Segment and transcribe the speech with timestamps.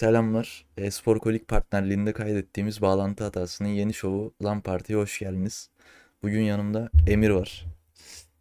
[0.00, 0.64] Selamlar.
[0.76, 5.70] Espor Kolik partnerliğinde kaydettiğimiz bağlantı hatasının yeni şovu Lan Parti'ye hoş geldiniz.
[6.22, 7.64] Bugün yanımda Emir var.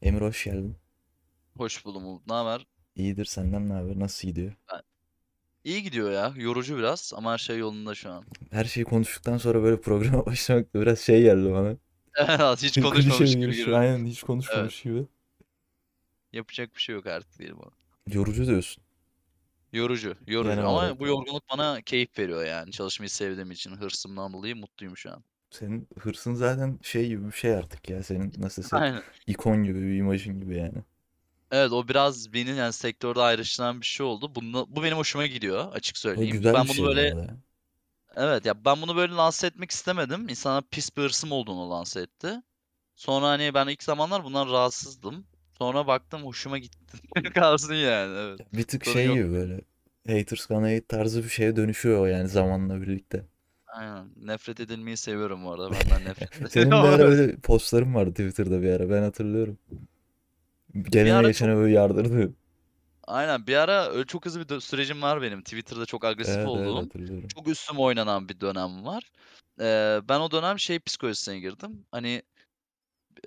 [0.01, 0.75] Emir hoş geldin.
[1.57, 2.27] Hoş buldum Umut.
[2.27, 2.67] Ne haber?
[2.95, 3.99] İyidir senden ne haber?
[3.99, 4.53] Nasıl gidiyor?
[4.73, 4.81] Ben-
[5.63, 6.33] İyi gidiyor ya.
[6.37, 8.23] Yorucu biraz ama her şey yolunda şu an.
[8.52, 11.76] Her şeyi konuştuktan sonra böyle programa başlamak da biraz şey geldi bana.
[12.16, 13.76] Evet, hiç konuşmamış gibi giriyorum.
[13.76, 15.05] Aynen hiç konuşmamış gibi.
[16.34, 17.71] Yapacak bir şey yok artık diyelim ona.
[18.07, 18.84] Yorucu diyorsun.
[19.73, 20.99] Yorucu, yorucu Genel ama olarak.
[20.99, 22.71] bu yorgunluk bana keyif veriyor yani.
[22.71, 25.23] Çalışmayı sevdiğim için hırsımdan dolayı mutluyum şu an.
[25.52, 28.03] Senin hırsın zaten şey gibi bir şey artık ya.
[28.03, 29.03] Senin nasıl desem Aynen.
[29.27, 30.84] ikon gibi bir imajın gibi yani.
[31.52, 34.35] Evet o biraz beni yani sektörde ayrıştıran bir şey oldu.
[34.35, 36.31] Bunu, bu benim hoşuma gidiyor açık O söyleyeyim.
[36.31, 37.38] güzel Ben bir bunu şey bu böyle arada ya.
[38.16, 40.30] evet ya ben bunu böyle lanse etmek istemedim.
[40.30, 42.41] İnsanlar pis bir hırsım olduğunu lanse etti.
[42.95, 45.27] Sonra hani ben ilk zamanlar bundan rahatsızdım.
[45.62, 46.98] Sonra baktım hoşuma gitti.
[47.34, 48.41] Kalsın yani evet.
[48.54, 49.16] Bir tık Sorun şey yok.
[49.16, 49.62] gibi böyle
[50.08, 53.26] haters gonna hate tarzı bir şeye dönüşüyor o yani zamanla birlikte.
[53.67, 54.09] Aynen.
[54.16, 55.72] Nefret edilmeyi seviyorum bu arada.
[55.72, 56.88] Benden nefret Senin bir ediyorum.
[56.88, 59.58] ara öyle postların vardı Twitter'da bir ara ben hatırlıyorum.
[60.92, 62.33] Gelene ara geçene çok böyle yardırdı.
[63.08, 65.42] aynen bir ara öyle çok hızlı bir dö- sürecim var benim.
[65.44, 67.36] Twitter'da çok agresif Evet evet olduğum, hatırlıyorum.
[67.36, 69.11] çok üstüme oynanan bir dönem var.
[69.61, 71.86] Ee, ben o dönem şey psikolojisine girdim.
[71.92, 72.23] Hani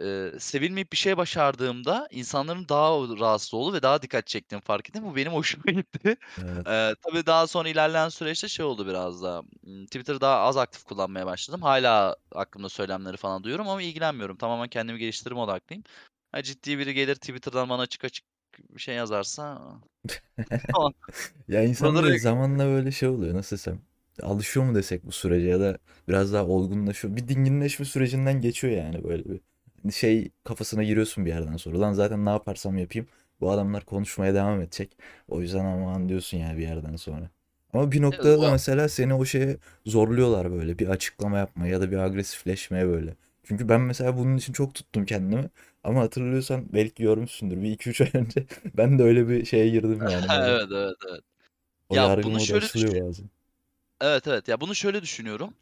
[0.00, 2.90] e, sevilmeyip bir şey başardığımda insanların daha
[3.20, 5.04] rahatsız olduğu ve daha dikkat çektiğimi fark ettim.
[5.04, 6.16] Bu benim hoşuma gitti.
[6.38, 6.66] Evet.
[6.66, 9.42] Ee, tabii daha sonra ilerleyen süreçte şey oldu biraz daha.
[9.84, 11.62] Twitter'ı daha az aktif kullanmaya başladım.
[11.62, 14.36] Hala aklımda söylemleri falan duyuyorum ama ilgilenmiyorum.
[14.36, 15.84] Tamamen kendimi geliştirme odaklıyım.
[16.32, 18.24] Ha, ciddi biri gelir Twitter'dan bana açık açık
[18.70, 19.62] bir şey yazarsa.
[21.48, 23.80] Ya insan Buraları böyle zamanla böyle şey oluyor nasıl desem.
[24.22, 27.16] Alışıyor mu desek bu sürece ya da biraz daha olgunlaşıyor.
[27.16, 29.40] Bir dinginleşme sürecinden geçiyor yani böyle bir.
[29.82, 31.80] Hani Şey kafasına giriyorsun bir yerden sonra.
[31.80, 33.08] Lan zaten ne yaparsam yapayım
[33.40, 34.96] bu adamlar konuşmaya devam edecek.
[35.28, 37.30] O yüzden aman diyorsun yani bir yerden sonra.
[37.72, 41.90] Ama bir noktada da mesela seni o şeye zorluyorlar böyle bir açıklama yapmaya ya da
[41.90, 43.14] bir agresifleşmeye böyle.
[43.44, 45.50] Çünkü ben mesela bunun için çok tuttum kendimi.
[45.84, 47.62] Ama hatırlıyorsan belki görmüşsündür.
[47.62, 50.56] Bir iki üç ay önce ben de öyle bir şeye girdim yani böyle.
[50.56, 51.20] evet evet evet.
[51.88, 52.98] O Ya bunu şöyle düşün.
[53.06, 53.30] bazen.
[54.00, 55.54] Evet evet ya bunu şöyle düşünüyorum.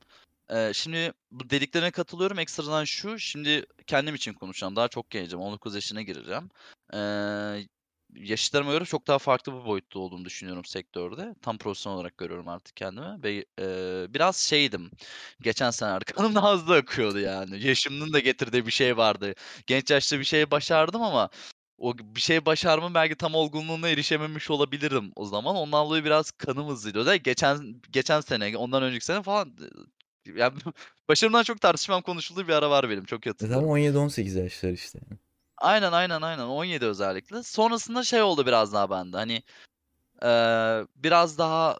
[0.52, 2.38] Ee, şimdi bu dediklerine katılıyorum.
[2.38, 4.76] Ekstradan şu, şimdi kendim için konuşacağım.
[4.76, 5.40] Daha çok gencim.
[5.40, 6.50] 19 yaşına gireceğim.
[6.94, 6.98] Ee,
[8.14, 11.34] yaşıtlarıma göre çok daha farklı bir boyutta olduğumu düşünüyorum sektörde.
[11.42, 13.22] Tam profesyonel olarak görüyorum artık kendimi.
[13.22, 14.90] Ve e, biraz şeydim.
[15.42, 17.66] Geçen sene kanım daha hızlı akıyordu yani.
[17.66, 19.34] Yaşımın da getirdiği bir şey vardı.
[19.66, 21.30] Genç yaşta bir şey başardım ama
[21.78, 25.56] o bir şey başarmam belki tam olgunluğuna erişememiş olabilirim o zaman.
[25.56, 26.98] Ondan dolayı biraz kanım hızlıydı.
[26.98, 29.56] Özellikle geçen geçen sene, ondan önceki sene falan
[30.38, 30.58] yani
[31.08, 33.04] başarımdan çok tartışmam konuşulduğu bir ara var benim.
[33.04, 33.68] Çok E tam hatırlıyorum.
[33.68, 34.98] 17-18 yaşlar işte.
[35.58, 37.42] Aynen aynen aynen 17 özellikle.
[37.42, 39.16] Sonrasında şey oldu biraz daha bende.
[39.16, 39.42] Hani
[40.22, 41.78] eee, biraz daha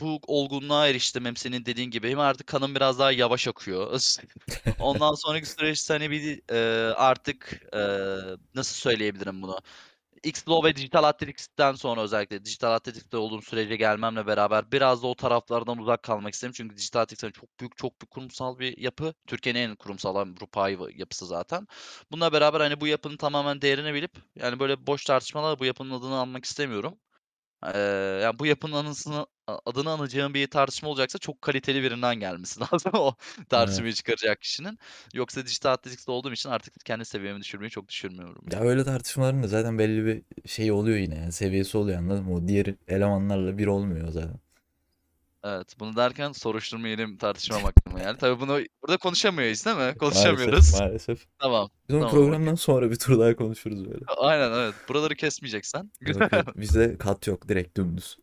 [0.00, 2.10] bu olgunluğa eriştim hem senin dediğin gibi.
[2.10, 4.00] Hem artık kanım biraz daha yavaş akıyor.
[4.78, 8.18] Ondan sonraki süreçte hani bir eee, artık eee,
[8.54, 9.58] nasıl söyleyebilirim bunu?
[10.24, 15.14] X-Flow ve Dijital Athletics'ten sonra özellikle Dijital Athletics'te olduğum sürece gelmemle beraber biraz da o
[15.14, 16.52] taraflardan uzak kalmak istedim.
[16.56, 19.14] Çünkü Dijital Athletics çok büyük, çok büyük kurumsal bir yapı.
[19.26, 21.66] Türkiye'nin en kurumsal Avrupa'yı yapısı zaten.
[22.12, 26.14] Bununla beraber hani bu yapının tamamen değerini bilip yani böyle boş tartışmalarla bu yapının adını
[26.18, 26.98] almak istemiyorum.
[27.64, 27.80] Eee,
[28.22, 29.26] yani bu yapının anısını
[29.66, 33.14] adını anacağım bir tartışma olacaksa çok kaliteli birinden gelmesi lazım o
[33.56, 33.84] Evet.
[33.84, 34.78] tartışmayı çıkaracak kişinin.
[35.14, 38.60] Yoksa Dijital Athletics'te olduğum için artık kendi seviyemi düşürmeyi çok düşünmüyorum Ya yani.
[38.60, 42.34] öyle tartışmaların da zaten belli bir şey oluyor yine yani seviyesi oluyor anladın mı?
[42.34, 44.40] O diğer elemanlarla bir olmuyor zaten.
[45.44, 48.18] Evet, bunu derken soruşturma yeni tartışmam aklıma geldi.
[48.20, 49.80] Tabii bunu burada konuşamıyoruz değil mi?
[49.82, 50.80] Maalesef Konuşamıyoruz.
[50.80, 51.26] maalesef.
[51.38, 54.04] Tamam, Biz onu tamam, programdan sonra bir tur daha konuşuruz böyle.
[54.18, 54.74] Aynen evet.
[54.88, 55.80] Buraları kesmeyeceksen.
[55.82, 56.30] Yok Güzel.
[56.32, 58.16] yok bizde kat yok direkt dümdüz.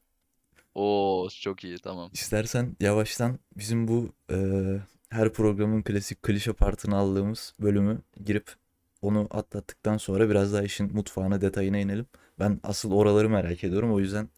[0.75, 2.09] Oo, çok iyi tamam.
[2.13, 4.37] İstersen yavaştan bizim bu e,
[5.09, 8.51] her programın klasik klişe partını aldığımız bölümü girip
[9.01, 12.05] onu atlattıktan sonra biraz daha işin mutfağına detayına inelim.
[12.39, 14.29] Ben asıl oraları merak ediyorum o yüzden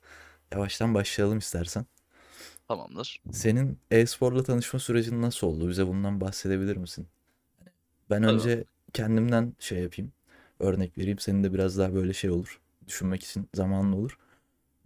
[0.52, 1.86] yavaştan başlayalım istersen.
[2.70, 3.22] Tamamdır.
[3.32, 5.70] Senin e-sporla tanışma sürecin nasıl oldu?
[5.70, 7.08] Bize bundan bahsedebilir misin?
[8.10, 8.34] Ben Tabii.
[8.36, 8.64] önce
[8.94, 10.12] kendimden şey yapayım.
[10.60, 11.20] Örnek vereyim.
[11.20, 12.62] Senin de biraz daha böyle şey olur.
[12.88, 14.18] Düşünmek için zamanın olur.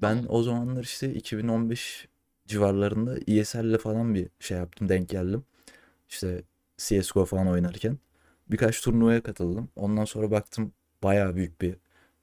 [0.01, 0.25] Ben Tamam.
[0.29, 2.07] o zamanlar işte 2015
[2.47, 4.89] civarlarında ESL'le falan bir şey yaptım.
[4.89, 5.43] Denk geldim.
[6.09, 6.43] İşte
[6.77, 7.99] CSGO falan oynarken.
[8.51, 9.69] Birkaç turnuvaya katıldım.
[9.75, 10.73] Ondan sonra baktım
[11.03, 11.75] bayağı büyük bir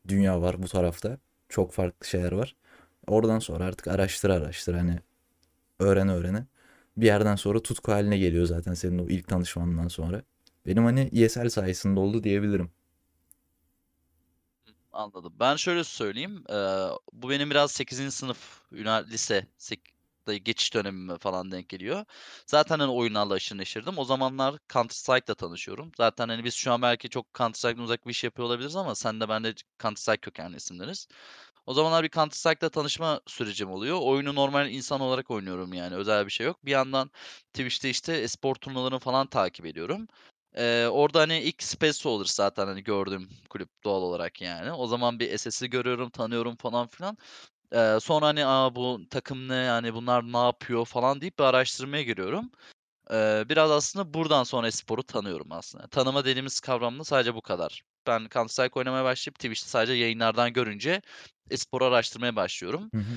[0.08, 1.18] dünya var bu tarafta.
[1.48, 2.56] Çok farklı şeyler var.
[3.06, 4.98] Oradan sonra artık araştır araştır hani
[5.80, 6.46] öğrene öğrene.
[6.96, 10.22] Bir yerden sonra tutku haline geliyor zaten senin o ilk tanışmandan sonra.
[10.66, 12.70] Benim hani ESL sayesinde oldu diyebilirim.
[14.92, 15.32] Anladım.
[15.40, 16.44] Ben şöyle söyleyeyim.
[16.50, 18.14] eee, bu benim biraz 8.
[18.14, 19.46] sınıf, lise,
[20.42, 22.04] geçiş dönemime falan denk geliyor.
[22.46, 23.98] Zaten, hani, oyunlarla aşırı neşirdim.
[23.98, 25.92] O zamanlar Counter Strike'la tanışıyorum.
[25.96, 28.94] Zaten, hani, biz şu an belki çok Counter Strike'dan uzak bir iş yapıyor olabiliriz ama
[28.94, 31.08] sen de ben de Counter Strike kökenli isimleriz.
[31.66, 33.98] O zamanlar bir Counter Strike'la tanışma sürecim oluyor.
[34.02, 36.64] Oyunu normal insan olarak oynuyorum yani özel bir şey yok.
[36.66, 37.10] Bir yandan
[37.54, 40.06] Twitch'te, işte, e-spor turnuvalarını falan takip ediyorum.
[40.56, 44.72] Eee, orada, hani, ilk Space olur zaten, hani, gördüğüm kulüp doğal olarak yani.
[44.72, 47.18] O zaman bir SS'i görüyorum, tanıyorum falan filan.
[47.74, 52.02] Eee, sonra, hani, "A, bu takım ne, hani, bunlar ne yapıyor?" falan deyip bir araştırmaya
[52.02, 52.50] giriyorum.
[53.10, 55.88] Eee, biraz aslında buradan sonra e-sporu tanıyorum aslında.
[55.88, 57.82] Tanıma dediğimiz kavram da sadece bu kadar.
[58.06, 61.02] Ben Counter Strike oynamaya başlayıp Twitch'te sadece yayınlardan görünce
[61.50, 62.90] e-sporu araştırmaya başlıyorum.
[62.94, 63.14] Hı hı.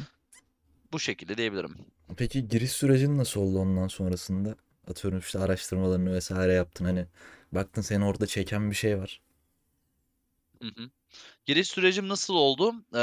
[0.94, 1.76] Bu şekilde diyebilirim.
[2.18, 4.56] Peki giriş sürecin nasıl oldu ondan sonrasında?
[4.88, 7.06] Atıyorum işte araştırmalarını vesaire yaptın hani
[7.52, 9.22] baktın seni orada çeken bir şey var.
[10.62, 10.90] Hı hı.
[11.46, 12.74] Giriş sürecim nasıl oldu?
[12.94, 13.00] Eee,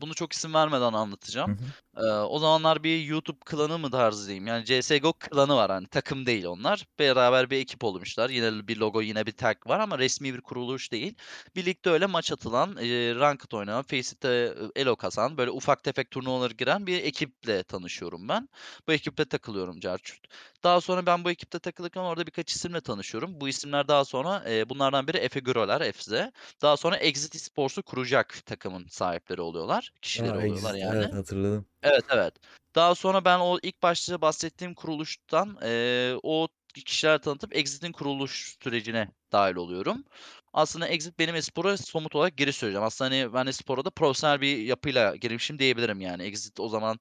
[0.00, 1.52] bunu çok isim vermeden anlatacağım.
[1.52, 1.72] hı.
[1.96, 6.26] Eee, o zamanlar bir YouTube klanı mı tarzı diyeyim, yani CS:GO klanı var, hani, takım
[6.26, 6.86] değil onlar.
[6.98, 8.30] Beraber bir ekip olmuşlar.
[8.30, 11.14] Yine bir logo, yine bir tag var ama resmî bir kuruluş değil.
[11.56, 16.52] Birlikte öyle maç atılan, eee, ranked oynanan, Faceit eee, elo kasan, böyle ufak tefek turnuvalara
[16.52, 18.48] giren bir ekiple tanışıyorum ben.
[18.88, 20.26] Bu ekiple takılıyorum cart curt.
[20.64, 23.40] Daha sonra ben bu ekipte takılırken orada birkaç isimle tanışıyorum.
[23.40, 26.32] Bu isimler daha sonra, eee, bunlardan biri Efe Güroler, Efze.
[26.62, 31.04] Daha sonra Exit Esports'u kuracak takımın sahipleri oluyorlar, kişileri A, oluyorlar Exit yani.
[31.04, 31.66] evet hatırladım.
[31.82, 32.34] Evet, evet.
[32.76, 39.08] Daha sonra ben o ilk başta bahsettiğim kuruluştan, eee, o kişilerle tanıtıp Exit'in kuruluş sürecine
[39.32, 40.04] dâhil oluyorum.
[40.52, 42.82] Aslında Exit benim e-spora somut olarak giriş sürecim.
[42.82, 46.22] Aslında, hani, ben e-spora da profesyonel bir yapıyla girmişim diyebilirim yani.
[46.22, 47.00] Exit o zaman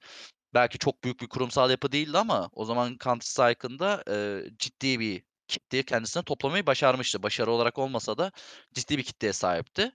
[0.54, 5.00] belki çok büyük bir kurumsal yapı değildi ama o zaman Counter Strike'ın da, eee, ciddi
[5.00, 7.24] bir kitleyi kendisine toplamayı başarmıştı.
[7.24, 8.32] Başarı olarak olmasa da
[8.74, 9.92] ciddi bir kitleye sahipti.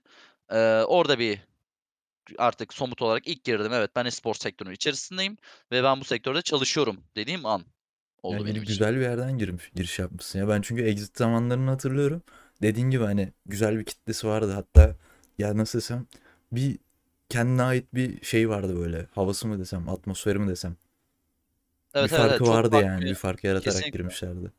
[0.51, 1.39] Eee, orada bir
[2.37, 5.37] artık somut olarak ilk girdim, evet, ben e-spor sektörünün içerisindeyim
[5.71, 7.65] ve ben bu sektörde çalışıyorum dediğim an
[8.23, 8.73] oldu benim Yani için.
[8.73, 10.47] güzel bir yerden girmiş, giriş yapmışsın ya.
[10.47, 12.23] Ben çünkü Exit zamanlarını hatırlıyorum.
[12.61, 14.51] Dediğin gibi hani güzel bir kitlesi vardı.
[14.51, 14.95] Hatta
[15.37, 16.07] ya nasıl desem
[16.51, 16.79] bir
[17.29, 19.07] kendine ait bir şey vardı böyle.
[19.15, 20.77] Havası mı desem, atmosferi mi desem.
[21.99, 22.29] Bir Evet, evet, evet.
[22.29, 23.01] farkı Çok vardı farklı yani.
[23.01, 23.97] Bir bir fark yaratarak Kesinlikle.
[23.97, 24.51] girmişlerdi.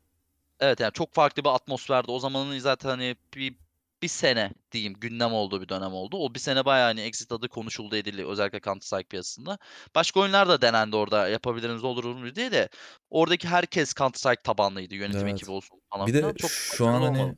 [0.59, 2.11] Evet, yani çok farklı bir atmosferdi.
[2.11, 3.55] O zamanın zaten, hani, bir
[4.01, 6.17] 1 sene diyeyim gündem olduğu bir dönem oldu.
[6.17, 9.57] O 1 sene bayağı, hani, Exit adı konuşuldu edildi özellikle Counter Strike piyasasında.
[9.95, 12.69] Başka oyunlar da denendi orada yapabiliriz, olur mu diye de
[13.09, 14.95] oradaki herkes Counter Strike tabanlıydı.
[14.95, 15.49] Yönetim ekibi Evet.
[15.49, 16.33] olsun falan Bir de.
[16.37, 17.37] Çok şu an hani olmadı.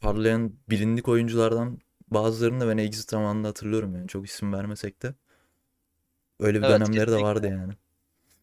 [0.00, 1.78] parlayan bilindik oyunculardan
[2.14, 4.08] bazılarını da ben Exit zamanında hatırlıyorum yani.
[4.08, 5.14] Çok isim vermesek de.
[6.40, 7.72] Öyle bir Evet, dönemleri de vardı yani.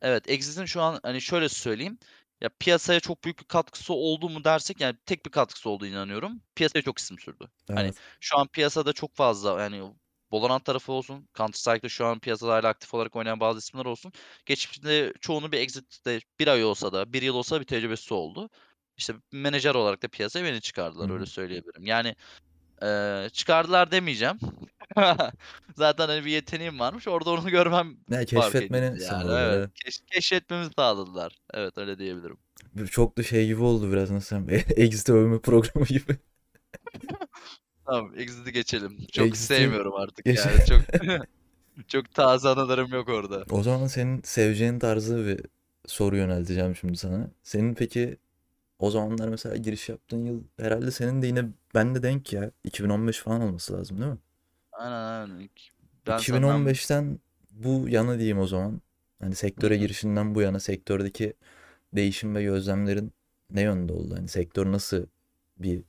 [0.01, 1.99] Evet, Exit'in şu an, hani, şöyle söyleyeyim,
[2.41, 6.41] ya, piyasaya çok büyük bir katkısı oldu mu dersek, yani, tek bir katkısı olduğuna inanıyorum.
[6.55, 7.49] Piyasaya çok isim sürdü.
[7.73, 8.03] Hani, Evet.
[8.19, 9.93] şu an piyasada çok fazla, yani,
[10.31, 14.11] Valorant tarafı olsun, Counter Strike'da şu an piyasada hâlâ aktif olarak oynayan bazı isimler olsun.
[14.45, 18.49] Geçmişte çoğunun bir Exit'te 1 ay olsa da, 1 yıl olsa da bir tecrübesi oldu.
[18.97, 20.61] İşte, menajer olarak da piyasaya beni
[21.01, 21.25] Hı çıkardılar, öyle hı.
[21.25, 21.85] söyleyebilirim.
[21.85, 22.15] Yani,
[22.81, 24.39] eee, çıkardılar demeyeceğim.
[25.75, 27.07] Zaten, hani, bir yeteneğim varmış.
[27.07, 29.31] Orada onu görmem fark keşfetmeni yani.
[29.31, 31.35] Evet, keş keşfetmemi sağladılar.
[31.53, 32.37] Evet, öyle diyebilirim.
[32.91, 36.17] Çok da şey gibi oldu biraz nasıl Exit'i övme programı gibi.
[37.85, 38.97] Tamam, Exit'i geçelim.
[39.11, 40.65] Çok Exit'i sevmiyorum artık geç yani.
[40.67, 40.81] Çok
[41.87, 43.45] çok taze anılarım yok orada.
[43.49, 45.41] O zaman senin seveceğin tarzda bir
[45.87, 47.31] soru yönelteceğim şimdi sana.
[47.43, 48.17] Senin peki
[48.79, 51.45] o zamanlar mesela giriş yaptığın yıl herhalde senin de yine
[51.75, 52.51] bende denk ya.
[52.63, 54.17] 2015 falan olması lazım değil mi?
[54.71, 55.49] Aynen, aynen.
[56.07, 57.19] Ben senden 2015'ten
[57.51, 58.81] bu yana diyeyim o zaman.
[59.19, 59.77] Hani sektöre hı.
[59.77, 61.33] girişinden bu yana sektördeki
[61.93, 63.13] değişim ve gözlemlerin
[63.51, 64.15] ne yönde oldu?
[64.17, 65.05] Hani sektör nasıl
[65.57, 65.83] bir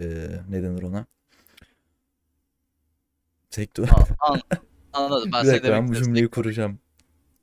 [0.00, 1.06] eee ne denir ona?
[3.50, 4.40] Sektör an
[4.92, 5.30] anladım.
[5.32, 6.78] Ben Bir dakika ben bu cümleyi kuracağım.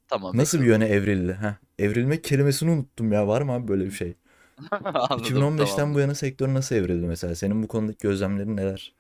[0.08, 0.68] Tamam, Nasıl bir bekliyorum.
[0.68, 1.34] yöne evrildi?
[1.42, 1.54] Heh.
[1.80, 3.28] Evrilmek kelimesini unuttum ya.
[3.28, 4.16] Var mı abi böyle bir şey?
[4.94, 6.02] Anladım, 2015'ten bu tamamdır.
[6.02, 7.36] yana sektör nasıl evrildi mesela?
[7.36, 8.94] Senin bu konudaki gözlemlerin neler?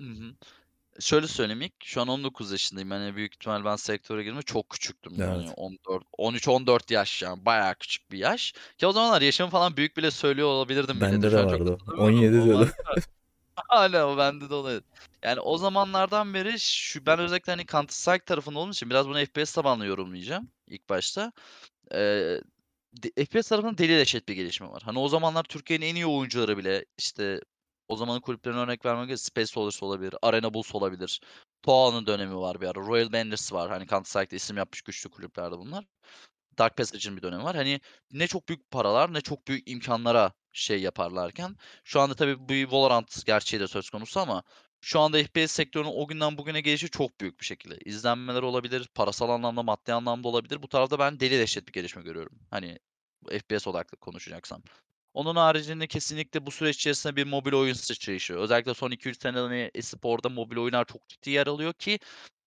[0.00, 0.34] Hı hı.
[1.00, 2.90] Şöyle söyleyeyim ilk, şu an 19 yaşındayım.
[2.90, 5.12] Hani, büyük ihtimal ben sektöre girdiğimde çok küçüktüm.
[5.18, 5.54] Yani Evet.
[5.56, 8.54] 14 13-14 yaş yani bayağı küçük bir yaş.
[8.78, 11.00] Ki o zamanlar yaşımı falan büyük bile söylüyor olabilirdim.
[11.00, 11.72] Bende de vardı o.
[11.72, 12.70] hatırlamıyorum 17 ama diyordu.
[13.56, 14.82] hâlâ o bende de oluyor.
[15.22, 19.24] Yani o zamanlardan beri şu ben özellikle, hani, Counter Strike tarafında olduğum için biraz bunu
[19.24, 21.32] FPS tabanlı yorumlayacağım ilk başta.
[21.92, 22.42] Eee,
[23.02, 24.82] de FPS tarafında deli bir gelişme var.
[24.84, 27.40] Hani, o zamanlar Türkiye'nin en iyi oyuncuları bile, işte,
[27.88, 31.20] o zamanın kulüplerine örnek vermek gerekirse Space Soldiers olabilir, Arena Bulls olabilir.
[31.62, 32.80] ToA'nın dönemi var bir ara.
[32.80, 33.70] Royal Bandits var.
[33.70, 35.84] Hani, Counter Strike'da isim yapmış güçlü kulüplerdi bunlar.
[36.58, 37.56] Dark Passage'ın bir dönemi var.
[37.56, 37.80] Hani,
[38.12, 43.26] ne çok büyük paralar ne çok büyük imkânlara şey yaparlarken şu anda tabii bir Valorant
[43.26, 44.42] gerçeği de söz konusu ama
[44.80, 47.78] şu anda FPS sektörünün o günden bugüne gelişi çok büyük bir şekilde.
[47.84, 50.62] İzlenmeler olabilir, parasal anlamda, maddi anlamda olabilir.
[50.62, 52.38] Bu tarafta ben deli dehşet bir gelişme görüyorum.
[52.50, 52.78] Hani
[53.30, 54.62] FPS odaklı konuşacaksam.
[55.14, 58.34] Onun haricinde kesinlikle bu süreç içerisinde bir mobil oyun sıçrayışı.
[58.34, 61.98] Özellikle son 2-3 senede hani e-sporda mobil oyunlar çok ciddi yer alıyor ki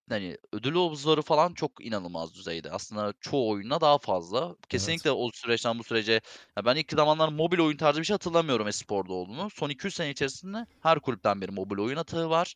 [0.10, 2.72] hani ödül havuzları falan çok inanılmaz düzeyde.
[2.72, 4.46] Aslında çoğu oyuna daha fazla.
[4.46, 4.70] Evet.
[4.70, 6.22] Kesinlikle o süreçten bu sürece
[6.58, 9.50] ya ben ilk zamanlar mobil oyun tarzı bir şey hatırlamıyorum e-sporda olduğunu.
[9.50, 12.56] Son 2-3 sene içerisinde her kulüpten bir mobil oyun atağı var.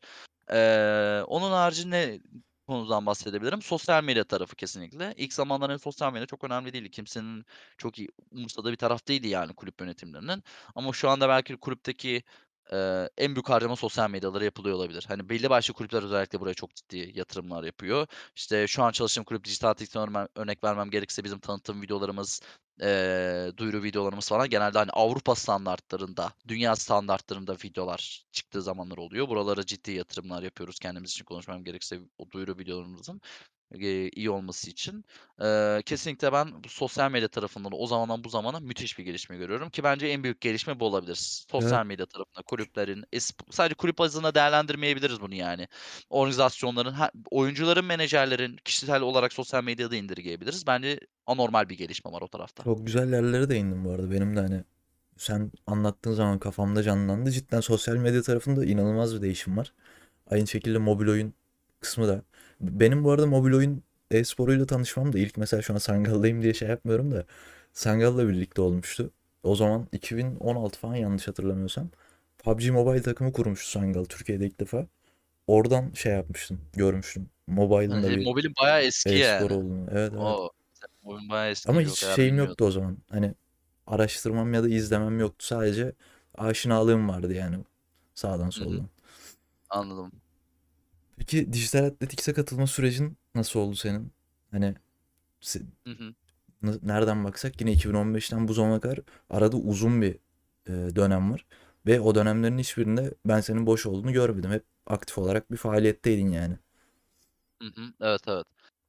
[0.52, 2.20] Eee, onun haricinde
[2.68, 3.62] konudan bahsedebilirim.
[3.62, 5.14] Sosyal medya tarafı kesinlikle.
[5.18, 6.92] İlk zamanların sosyal medya çok önemli değildi.
[6.92, 7.46] Kimsenin
[7.78, 10.44] çok iyi umursadığı bir taraf değildi yani kulüp yönetimlerinin.
[10.76, 12.24] Ama şu anda belki kulüpteki
[12.72, 15.06] eee, en büyük harcama sosyal medyalara yapılıyor olabilir.
[15.08, 18.08] Hani belli başlı kulüpler özellikle buraya çok ciddi yatırımlar yapıyor.
[18.36, 22.42] İşte şu an çalıştığım kulüp Dijital örme- örnek vermem gerekirse bizim tanıtım videolarımız,
[22.82, 29.28] eee, duyuru videolarımız falan genelde hani Avrupa standartlarında, dünya standartlarında videolar çıktığı zamanlar oluyor.
[29.30, 33.22] Buralara ciddi yatırımlar yapıyoruz kendimiz için konuşmam gerekirse o duyuru videolarımızın
[33.82, 35.06] iyi olması için.
[35.86, 40.08] Kesinlikle ben sosyal medya tarafından o zamandan bu zamana müthiş bir gelişme görüyorum ki bence
[40.08, 41.10] en büyük gelişme bu olabilir.
[41.10, 41.52] Evet.
[41.52, 43.06] Sosyal medya tarafında kulüplerin,
[43.50, 45.68] sadece kulüp bazında değerlendirmeyebiliriz bunu yani.
[46.10, 46.96] Organizasyonların,
[47.32, 50.68] oyuncuların, menajerlerin kişisel olarak sosyal medyada indirgeyebiliriz.
[50.68, 52.64] Bence anormal bir gelişme var o tarafta.
[52.64, 54.12] Çok güzel yerlere değindin bu arada.
[54.12, 54.64] Benim de hani
[55.18, 57.32] sen anlattığın zaman kafamda canlandı.
[57.32, 59.74] Cidden sosyal medya tarafında inanılmaz bir değişim var.
[60.32, 61.34] Aynı şekilde mobil oyun
[61.80, 62.24] kısmı da.
[62.62, 66.70] Benim bu arada mobil oyun e-sporuyla tanışmam da ilk mesela şu an Sangal'dayım diye şey
[66.70, 67.26] yapmıyorum da
[67.74, 69.12] Sangal'la birlikte olmuştu.
[69.44, 71.90] O zaman 2016 falan yanlış hatırlamıyorsam.
[72.38, 74.88] PUBG Mobile takımı kurmuştu Sangal Türkiye'de ilk defa.
[75.48, 77.30] Oradan şey yapmıştım, görmüştüm.
[77.48, 79.54] Mobile'ın da Yani bir mobilin bayağı eski e-spor yani.
[79.54, 79.88] olduğunu.
[79.92, 80.22] Evet evet.
[80.22, 80.52] O
[81.04, 81.70] mobilin bayağı eski.
[81.70, 82.50] Ama hiç şeyim bilmiyordum.
[82.50, 82.98] yoktu o zaman.
[83.10, 83.34] Hani
[83.88, 85.46] araştırmam ya da izlemem yoktu.
[85.46, 85.94] Sadece
[86.36, 87.58] aşinalığım vardı yani
[88.16, 88.90] sağdan soldan.
[89.70, 90.12] Anladım.
[91.28, 94.14] Peki dijital atletikse katılma sürecin nasıl oldu senin?
[94.52, 94.76] Hani
[95.42, 96.14] se- Hı hı.
[96.64, 99.00] n- nereden baksak yine 2015'ten bu zamana kadar
[99.30, 100.14] arada uzun bir
[100.68, 101.46] e, dönem var.
[101.88, 104.52] Ve o dönemlerin hiçbirinde ben senin boş olduğunu görmedim.
[104.52, 106.58] Hep aktif olarak bir faaliyetteydin yani.
[107.62, 107.94] Hı hı.
[108.02, 108.46] Evet evet.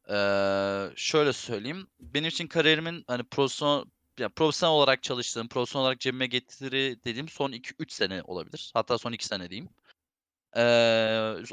[0.08, 1.86] Eee, şöyle söyleyeyim.
[2.00, 3.84] Benim için kariyerimin hani profesyonel
[4.18, 8.70] ya profesyonel olarak çalıştığım, profesyonel olarak cebime getiri dediğim son 2-3 sene olabilir.
[8.74, 9.68] Hatta son 2 sene diyeyim.
[10.56, 10.62] Eee,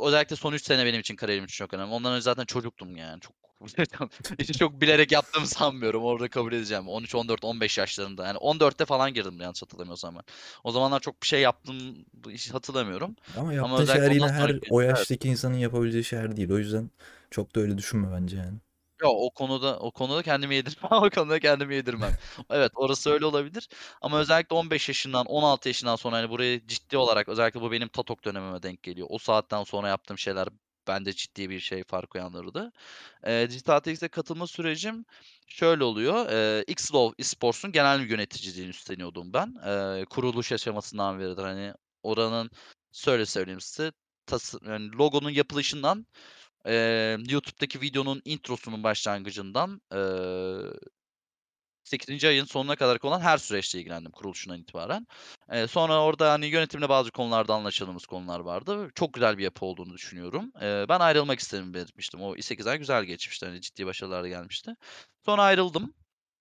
[0.02, 1.94] özellikle son 3 sene benim için kariyerim için çok önemli.
[1.94, 3.22] Ondan önce zaten çocuktum yani.
[3.22, 3.34] Çok
[4.40, 6.04] hiç çok bilerek yaptığımı sanmıyorum.
[6.04, 6.88] Orada kabul edeceğim.
[6.88, 8.28] 13, 14, 15 yaşlarında.
[8.28, 10.24] Yani 14'te falan girdim yanlış hatırlamıyorsam ben.
[10.64, 13.16] O zamanlar çok bir şey yaptım hiç hatırlamıyorum.
[13.36, 16.52] Ama Ama yaptığın özellikle şeyler yine her o yaştaki insanın yapabileceği şeyler değil.
[16.52, 16.90] O yüzden
[17.32, 18.58] çok da öyle düşünme bence yani.
[19.04, 20.90] Ya o konuda o konuda kendimi yedirmem.
[20.92, 22.14] O konuda kendimi yedirmem.
[22.50, 23.68] Evet, orası öyle olabilir.
[24.02, 28.26] Ama özellikle 15 yaşından, 16 yaşından sonra hani burayı ciddi olarak özellikle bu benim TATOK
[28.26, 29.08] dönemime denk geliyor.
[29.10, 30.48] O saatten sonra yaptığım şeyler
[30.88, 32.72] bende ciddi bir şey fark uyandırdı.
[33.28, 35.06] Eee Dijital ATX'e katılma sürecim
[35.48, 36.30] şöyle oluyor.
[36.32, 39.56] Eee Xlov Esports'un genel yöneticiliğini üstleniyordum ben.
[39.66, 42.52] Eee, kuruluş aşamasından beridir hani oranın
[42.94, 43.92] şöyle söyleyeyim size
[44.26, 46.08] tası yani logonun yapılışından
[46.66, 50.00] Eee, YouTube'daki videonun introsunun başlangıcından, eee
[51.84, 52.28] 8.
[52.28, 55.08] ayın sonuna kadar olan her süreçle ilgilendim kuruluşundan itibaren.
[55.54, 58.90] Eee, sonra orada, hani, yönetimle bazı konularda anlaşamadığımız konular vardı.
[58.96, 60.52] Çok güzel bir yapı olduğunu düşünüyorum.
[60.62, 62.22] Eee, ben ayrılmak istediğimi belirtmiştim.
[62.24, 63.46] O 8 ay güzel geçmişti.
[63.46, 64.76] Hani, ciddi başarılar gelmişti.
[65.26, 65.94] Sonra ayrıldım.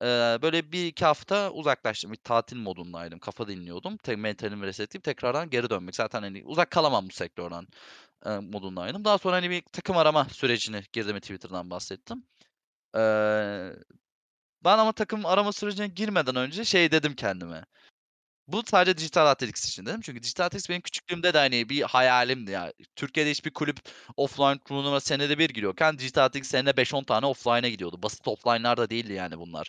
[0.03, 2.13] Eee, böyle 1-2 hafta uzaklaştım.
[2.13, 3.19] Bir tatil modundaydım.
[3.19, 3.97] Kafa dinliyordum.
[3.97, 5.97] Te mentalimi resetleyip tekrardan geri dönmek.
[5.97, 7.67] Zaten, hani, uzak kalamam bu sektörden,
[8.27, 9.05] eee, modundaydım.
[9.05, 12.25] Daha sonra, hani, bir takım arama sürecine girdiğimi Twitter'dan bahsettim.
[12.97, 13.77] Eee,
[14.65, 17.65] ben ama takım arama sürecine girmeden önce şey dedim kendime.
[18.49, 20.01] Bu sadece Dijital Athletics için dedim.
[20.03, 22.73] Çünkü Dijital Athletics benim küçüklüğümde de, hani, bir hayalimdi ya.
[22.97, 23.79] Türkiye'de hiçbir kulüp
[24.17, 28.03] offline turnuva senede 1 giriyorken Dijital Athletics senede 5-10 tane offline'a gidiyordu.
[28.03, 29.69] Basit offline'lar da değildi yani bunlar.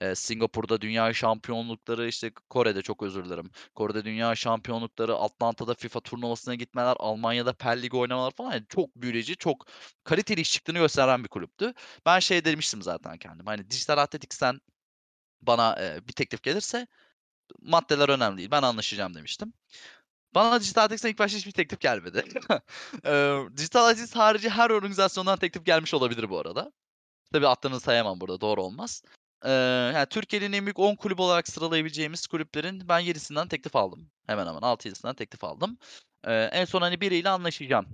[0.00, 3.50] Eee, Singapur'da dünya şampiyonlukları, işte Kore'de çok özür dilerim.
[3.74, 9.36] Kore'de dünya şampiyonlukları, Atlanta'da FIFA turnuvasına gitmeler, Almanya'da PEL Ligi oynamalar falan, yani çok büyüleyici,
[9.36, 9.66] çok
[10.04, 11.74] kaliteli iş çıktığını gösteren bir kulüptü.
[12.06, 14.60] Ben şey demiştim zaten kendime, hani, Dijital Athletics'ten
[15.42, 16.86] bana, eee, bir teklif gelirse
[17.62, 19.52] maddeler önemli değil, ben anlaşacağım demiştim.
[20.34, 22.24] Bana Dijital Athletics'ten ilk başta hiçbir teklif gelmedi.
[23.06, 26.72] Eee, Dijital harici her organizasyondan teklif gelmiş olabilir bu arada.
[27.32, 29.02] Tabii adlarını sayamam burada, doğru olmaz.
[29.44, 34.10] Yani Türkiye'nin en büyük 10 kulübü olarak sıralayabileceğimiz kulüplerin ben 7'sinden teklif aldım.
[34.26, 35.78] Hemen hemen 6-7'sinden teklif aldım.
[36.24, 37.86] En son, hani, biriyle anlaşacağım.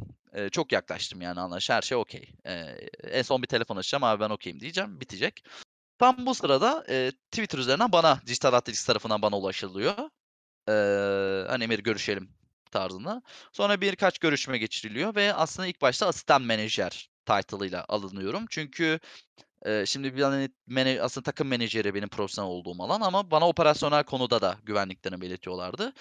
[0.52, 2.22] Çok yaklaştım yani anlaş her şey okay.
[2.46, 5.44] Eee, en son bir telefon açacağım, "Abi ben okay'im." diyeceğim, bitecek.
[5.98, 6.84] Tam bu sırada,
[7.32, 9.94] Twitter üzerinden bana Dijital Athletics tarafından bana ulaşılıyor.
[10.68, 12.30] Eee, hani, "Emir görüşelim."
[12.72, 13.22] tarzında.
[13.52, 18.46] Sonra birkaç görüşme geçiriliyor ve aslında ilk başta asistan menajer title'ıyla alınıyorum.
[18.50, 19.00] Çünkü,
[19.66, 24.04] eee, şimdi bir hani mene aslında takım menajeri benim profesyonel olduğum alan ama bana operasyonel
[24.04, 25.92] konuda da güvenliklerini belirtiyorlardı.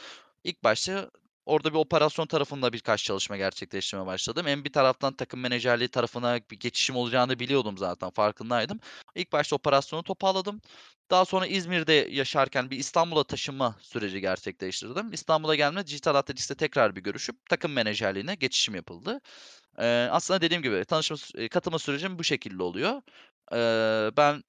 [0.43, 1.11] İlk başta
[1.45, 4.47] orada bir operasyon tarafında birkaç çalışma gerçekleştirmeye başladım.
[4.47, 8.79] Hem bir taraftan takım menajerliği tarafına bir geçişim olacağını biliyordum zaten, farkındaydım.
[9.15, 10.61] İlk başta operasyonu toparladım.
[11.11, 15.13] Daha sonra İzmir'de yaşarken bir İstanbul'a taşınma süreci gerçekleştirdim.
[15.13, 19.21] İstanbul'a geldiğimde Dijital Athletics'te tekrar bir görüşüp takım menajerliğine geçişim yapıldı.
[19.79, 21.17] Eee, aslında dediğim gibi tanışma
[21.51, 23.01] katılma sürecim bu şekilde oluyor.
[23.53, 24.43] Eee, ben,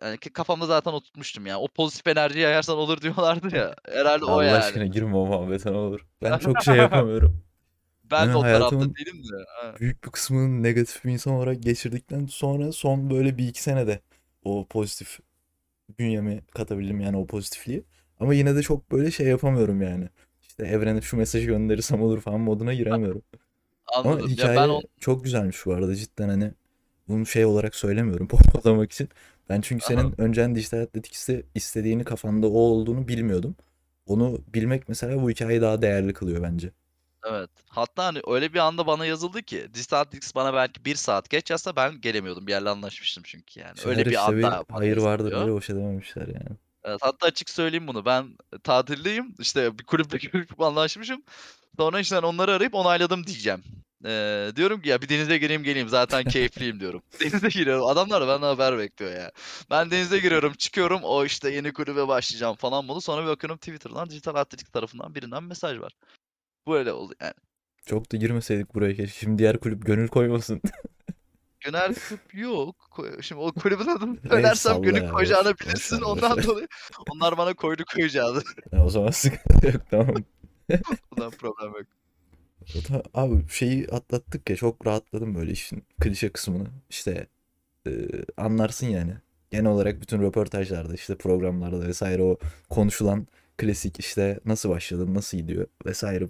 [0.00, 1.60] hani, k kafamda zaten oturtmuştum ya.
[1.60, 3.74] O pozitif enerjiyi yayarsan olur diyorlardı ya.
[3.88, 4.58] Herhâlde o Allah yani.
[4.58, 6.06] aşkına girme o muhabbete ne olur.
[6.22, 7.44] Ben çok şey yapamıyorum.
[8.10, 9.44] Ben Hani de o tarafta değilim de.
[9.48, 9.74] Ha.
[9.80, 14.00] büyük bir kısmını negatif bir insan olarak geçirdikten sonra son böyle 1-2 senede
[14.44, 15.18] o pozitif
[15.98, 17.84] bünyeme katabildim yani o pozitifliği.
[18.20, 20.08] Ama yine de çok böyle şey yapamıyorum yani.
[20.42, 23.22] İşte evrene şu mesajı gönderirsem olur falan moduna giremiyorum.
[24.04, 24.34] Ama Anladım.
[24.36, 26.52] Ya ben hikaye on çok güzelmiş bu arada cidden hani
[27.08, 29.08] bunu şey olarak söylemiyorum pohpohlamak için.
[29.48, 29.88] Ben çünkü Aha.
[29.88, 33.56] senin önceden dijital atletikste istediğini kafanda o olduğunu bilmiyordum.
[34.06, 36.70] Onu bilmek mesela bu hikayeyi daha değerli kılıyor bence.
[37.26, 37.50] Evet.
[37.68, 41.50] Hatta, hani, öyle bir anda bana yazıldı ki Dijital Athletics bana belki 1 saat geç
[41.50, 42.46] yazsa ben gelemiyordum.
[42.46, 43.72] Bir yerle anlaşmıştım çünkü yani.
[43.76, 45.40] İşte her Öyle bir işte bir anda bana hayır vardır yazılıyor.
[45.40, 46.56] böyle boş edememişler yani.
[46.84, 48.04] Evet, hatta açık söyleyeyim bunu.
[48.04, 49.34] Ben tatildeyim.
[49.38, 51.22] İşte bir kulüple görüşüp anlaşmışım.
[51.76, 53.62] Sonra işte onları arayıp onayladım diyeceğim.
[54.04, 57.02] Eee, diyorum ki ya bir denize gireyim geleyim zaten keyifliyim diyorum.
[57.20, 57.86] Denize giriyorum.
[57.86, 59.32] Adamlar da benden haber bekliyor ya.
[59.70, 61.00] Ben denize giriyorum, çıkıyorum.
[61.02, 63.00] O işte yeni kulübe başlayacağım falan bunu.
[63.00, 65.92] Sonra bir bakıyorum Twitter'dan Dijital Athletics tarafından birinden mesaj var.
[66.68, 67.34] Böyle oldu yani.
[67.86, 69.20] Çok da girmeseydik buraya keşke.
[69.20, 70.60] Şimdi diğer kulüp gönül koymasın.
[71.60, 72.76] Gönül kulüp yok.
[73.20, 76.00] Şimdi o kulübün adını söylersem gönül ya koyacağını boş bilirsin.
[76.00, 76.68] Ondan dolayı
[77.10, 78.42] onlar bana koydu koyacağını.
[78.72, 80.14] Ya o zaman sıkıntı yok tamam.
[81.10, 81.86] Bundan problem yok.
[83.14, 86.66] Abi şeyi atlattık ya çok rahatladım böyle işin klişe kısmını.
[86.90, 87.26] İşte
[87.86, 87.90] e,
[88.36, 89.14] anlarsın yani.
[89.50, 92.38] Genel olarak bütün röportajlarda işte programlarda vesaire o
[92.70, 93.26] konuşulan
[93.58, 96.28] klasik işte nasıl başladın nasıl gidiyor vesaire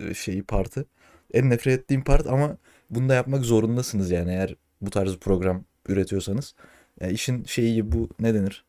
[0.00, 0.86] e, şeyi partı.
[1.34, 2.56] En nefret ettiğim part ama
[2.90, 6.54] bunu da yapmak zorundasınız yani eğer bu tarz program üretiyorsanız.
[7.00, 8.64] Ya işin şeyi bu ne denir?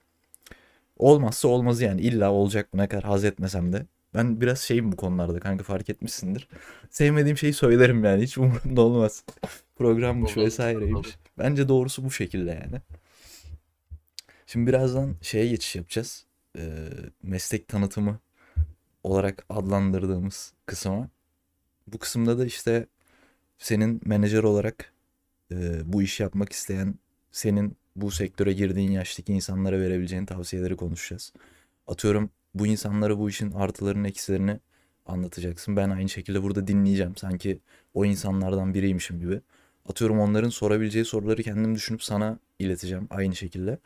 [0.98, 3.86] Olmazsa olmazı yani illa olacak bu ne kadar haz etmesem de.
[4.16, 6.48] Ben biraz şeyim bu konularda kanka fark etmişsindir.
[6.90, 9.24] Sevmediğim şeyi söylerim yani hiç umurumda olmaz.
[9.76, 11.18] Programmış vesaireymiş.
[11.38, 12.82] Bence doğrusu bu şekilde yani.
[14.46, 16.26] Şimdi birazdan şeye geçiş yapacağız.
[16.58, 16.88] Ee,
[17.24, 18.20] meslek tanıtımı
[19.04, 21.10] olarak adlandırdığımız kısma.
[21.88, 22.88] Bu kısımda da işte
[23.58, 24.94] senin menajer olarak
[25.52, 26.96] e, bu işi yapmak isteyen,
[27.32, 31.34] senin bu sektöre girdiğin yaştaki insanlara verebileceğin tavsiyeleri konuşacağız.
[31.88, 34.60] Atıyorum bu insanlara bu işin artılarını, eksilerini
[35.06, 35.76] anlatacaksın.
[35.76, 37.16] Ben aynı şekilde burada dinleyeceğim.
[37.18, 37.60] Sanki
[37.94, 39.42] o insanlardan biriymişim gibi.
[39.90, 43.80] Atıyorum onların sorabileceği soruları kendim düşünüp sana ileteceğim aynı şekilde.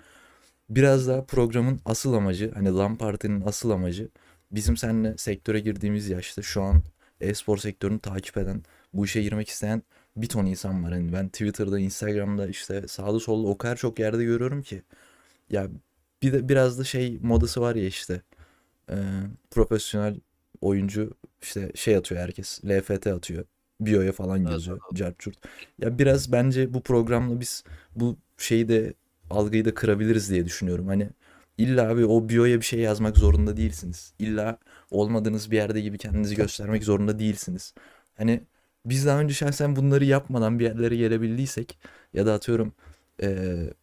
[0.69, 4.10] Biraz daha programın asıl amacı, hani LAN Parti'nin asıl amacı
[4.51, 6.84] bizim seninle sektöre girdiğimiz yaşta şu an
[7.21, 9.84] e-spor sektörünü takip eden, bu işe girmek isteyen
[10.17, 10.91] bir ton insan var.
[10.93, 14.84] Hani ben Twitter'da, Instagram'da işte sağda solda o kadar çok yerde görüyorum ki.
[15.49, 15.67] Ya
[16.23, 18.21] bir de biraz da şey modası var ya işte.
[18.89, 18.95] E,
[19.52, 20.19] profesyonel
[20.62, 22.62] oyuncu işte şey atıyor herkes.
[22.65, 23.45] LFT atıyor.
[23.82, 24.80] Bio'ya falan Evet, yazıyor.
[25.19, 25.38] Curt.
[25.80, 27.63] Ya biraz bence bu programla biz
[27.95, 28.93] bu şeyi de
[29.30, 30.88] algıyı da kırabiliriz diye düşünüyorum.
[30.88, 31.10] Hani
[31.58, 34.13] illa abi o bio'ya bir şey yazmak zorunda değilsiniz.
[34.19, 34.58] İlla
[34.91, 37.73] olmadığınız bir yerde gibi kendinizi göstermek zorunda değilsiniz.
[38.17, 38.41] Hani
[38.86, 41.80] biz daha önce şahsen bunları yapmadan bir yerlere gelebildiysek
[42.13, 42.73] ya da atıyorum
[43.21, 43.73] eee,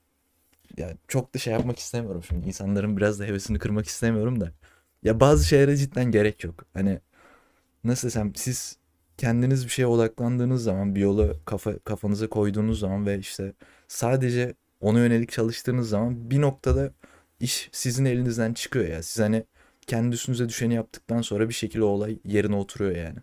[0.76, 2.46] ya çok da şey yapmak istemiyorum şimdi.
[2.46, 4.52] İnsanların biraz da hevesini kırmak istemiyorum da.
[5.06, 6.64] Ya bazı şeylere cidden gerek yok.
[6.74, 7.00] Hani
[7.84, 8.78] nasıl desem siz
[9.18, 13.52] kendiniz bir şeye odaklandığınız zaman bir yolu kafa, kafanıza koyduğunuz zaman ve işte
[13.88, 16.92] sadece ona yönelik çalıştığınız zaman bir noktada
[17.40, 19.02] iş sizin elinizden çıkıyor ya.
[19.02, 19.44] Siz hani
[19.86, 23.18] kendi üstünüze düşeni yaptıktan sonra bir şekilde olay yerine oturuyor yani.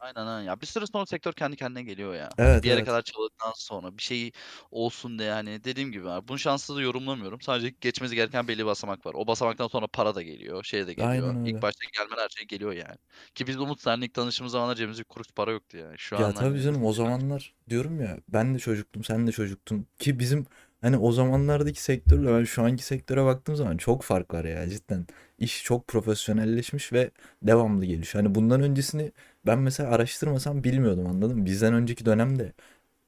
[0.00, 0.46] Aynen aynen.
[0.46, 2.28] Ya bir süre sonra sektör kendi kendine geliyor ya.
[2.38, 2.86] Evet Bir yere evet.
[2.86, 4.32] kadar çabaladıktan sonra bir şey
[4.70, 7.40] olsun diye hani dediğim gibi abi, bunu şanslı da yorumlamıyorum.
[7.40, 9.14] Sadece geçmesi gereken belli bir basamak var.
[9.14, 11.10] O basamaktan sonra para da geliyor, şey de geliyor.
[11.10, 11.62] Aynen İlk öyle.
[11.62, 12.96] başta gelmen her şey geliyor yani.
[13.34, 15.98] Ki biz Umut seninle ilk tanıştığımız zamanlar cebimizde bir kuruş para yoktu yani.
[15.98, 19.32] Şu Ya an tabii hani canım o zamanlar diyorum ya ben de çocuktum sen de
[19.32, 20.46] çocuktun ki bizim
[20.80, 25.06] hani o zamanlardaki sektörle ben şu anki sektöre baktığım zaman çok fark var ya cidden.
[25.38, 27.10] İş çok profesyonelleşmiş ve
[27.42, 28.24] devamlı gelişiyor.
[28.24, 29.12] Hani bundan öncesini
[29.46, 31.46] ben mesela araştırmasam bilmiyordum anladın mı?
[31.46, 32.52] Bizden önceki dönemde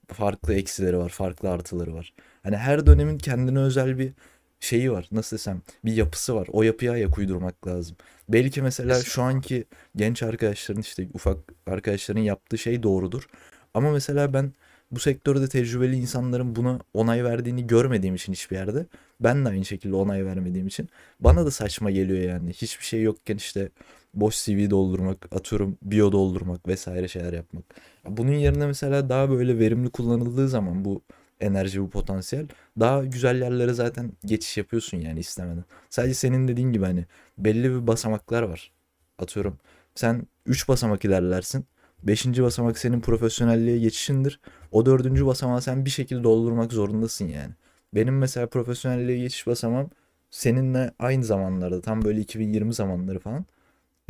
[0.09, 2.15] farklı eksileri var, farklı artıları var.
[2.43, 4.13] Hani her dönemin kendine özel bir
[4.61, 5.09] şeyi var.
[5.13, 6.49] Nasıl desem bir yapısı var.
[6.53, 7.97] O yapıya ayak uydurmak lazım.
[8.29, 9.65] Belki mesela şu anki
[9.97, 13.27] genç arkadaşların işte ufak arkadaşların yaptığı şey doğrudur.
[13.75, 14.53] Ama mesela ben
[14.91, 18.87] bu sektörde tecrübeli insanların buna onay verdiğini görmediğim için hiçbir yerde
[19.21, 20.89] ben de aynı şekilde onay vermediğim için
[21.21, 22.53] bana da saçma geliyor yani.
[22.53, 23.69] Hiçbir şey yokken işte
[24.15, 27.65] boş CV doldurmak, atıyorum bio doldurmak vesaire şeyler yapmak.
[28.09, 31.03] Bunun yerine mesela daha böyle verimli kullanıldığı zaman bu
[31.41, 32.47] enerji, bu potansiyel
[32.81, 35.65] daha güzel yerlere zaten geçiş yapıyorsun yani istemeden.
[35.91, 37.07] Sadece senin dediğin gibi hani
[37.39, 38.73] belli bir basamaklar var.
[39.19, 39.59] Atıyorum
[39.95, 41.67] sen 3 basamak ilerlersin.
[42.03, 44.41] Beşinci basamak senin profesyonelliğe geçişindir.
[44.73, 47.53] O dördüncü basamağı sen bir şekilde doldurmak zorundasın yani.
[47.95, 49.91] Benim mesela profesyonelliğe geçiş basamağım
[50.31, 53.47] seninle aynı zamanlarda tam böyle 2020 zamanları falan.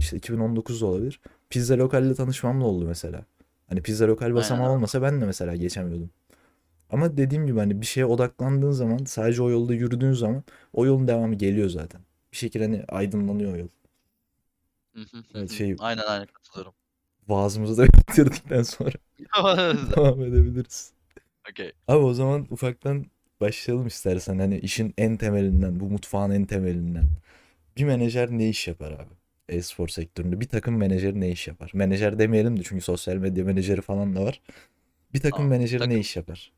[0.02, 1.20] İşte 2019'da olabilir.
[1.50, 3.26] Pizza Lokal'le tanışmamla oldu mesela.
[3.68, 4.74] Hani pizza lokal Aynen basamağı öyle.
[4.74, 6.10] olmasa ben de mesela geçemiyordum.
[6.90, 11.08] Ama dediğim gibi hani bir şeye odaklandığın zaman sadece o yolda yürüdüğün zaman o yolun
[11.08, 12.00] devamı geliyor zaten.
[12.32, 13.68] Bir şekilde hani aydınlanıyor o yol.
[14.94, 15.60] Hı hı, hı Evet hı.
[15.60, 16.74] şey Aynen aynen katılıyorum.
[17.28, 18.92] vaazımızı da bitirdikten sonra
[19.72, 20.92] devam edebiliriz.
[21.50, 21.72] Okey.
[21.88, 23.06] Abi o zaman ufaktan
[23.40, 24.38] başlayalım istersen.
[24.38, 27.06] Hani işin en temelinden, bu mutfağın en temelinden.
[27.76, 29.14] Bir menajer ne iş yapar abi?
[29.48, 30.40] E-spor sektöründe.
[30.40, 31.70] Bir takım menajeri ne iş yapar?
[31.74, 34.40] Menajer demeyelim de çünkü sosyal medya menajeri falan da var.
[35.14, 35.50] Bir takım Tamam.
[35.50, 36.52] menajeri ne Takım iş yapar?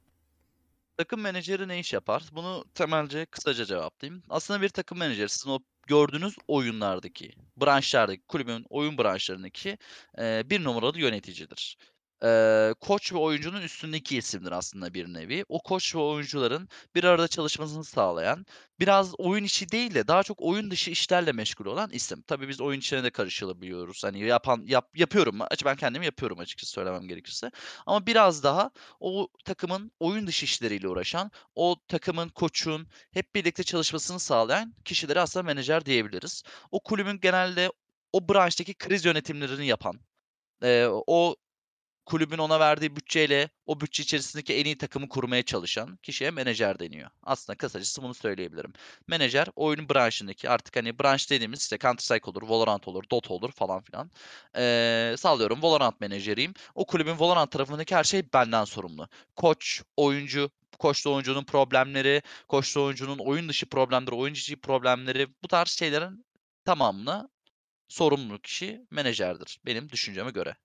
[0.97, 2.23] takım menajeri ne iş yapar?
[2.33, 4.23] Bunu temelce kısaca cevaplayayım.
[4.29, 9.79] Aslında bir takım menajeri sizin o gördüğünüz oyunlardaki, branşlardaki, kulübün oyun branşlarındaki
[10.19, 11.79] eee, bir numaralı yöneticidir.
[12.25, 15.45] Eee, koç ve oyuncunun üstündeki isimdir aslında bir nevi.
[15.49, 18.47] O koç ve oyuncuların bir arada çalışmasını sağlayan,
[18.81, 22.23] biraz oyun içi değil de daha çok oyun dışı işlerle meşgul olan isim.
[22.27, 24.05] Tabii biz oyun içine de karışılabiliyoruz.
[24.05, 25.39] Hani yapan yap, yapıyorum.
[25.65, 27.51] Ben kendim yapıyorum açıkçası söylemem gerekirse.
[27.87, 34.21] Ama biraz daha o takımın oyun dışı işleriyle uğraşan, o takımın, koçun hep birlikte çalışmasını
[34.21, 36.43] sağlayan kişilere aslında menajer diyebiliriz.
[36.71, 37.71] O kulübün genelde
[38.13, 40.01] o branştaki kriz yönetimlerini yapan,
[40.63, 41.37] eee, o
[42.07, 47.11] kulübün ona verdiği bütçeyle o bütçe içerisindeki en iyi takımı kurmaya çalışan kişiye menajer deniyor.
[47.23, 48.73] Aslında kısacası bunu söyleyebilirim.
[49.09, 53.53] Menajer oyunun branşındaki artık hani branş dediğimiz işte Counter Strike olur, Valorant olur, Dota olur
[53.53, 54.11] falan filan.
[54.57, 56.55] Ee, sallıyorum Valorant menajeriyim.
[56.75, 59.09] O kulübün Valorant tarafındaki her şey benden sorumlu.
[59.37, 65.69] Koç, oyuncu, koçlu oyuncunun problemleri, koçlu oyuncunun oyun dışı problemleri, oyun içi problemleri bu tarz
[65.69, 66.27] şeylerin
[66.65, 67.29] tamamına
[67.89, 70.57] sorumlu kişi menajerdir benim düşünceme göre.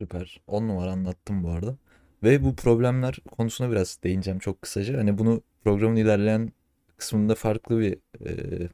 [0.00, 0.40] Süper.
[0.46, 1.76] 10 numara anlattım bu arada.
[2.22, 4.98] Ve bu problemler konusuna biraz değineceğim çok kısaca.
[4.98, 6.52] Hani bunu programın ilerleyen
[6.96, 8.68] kısmında farklı bir e,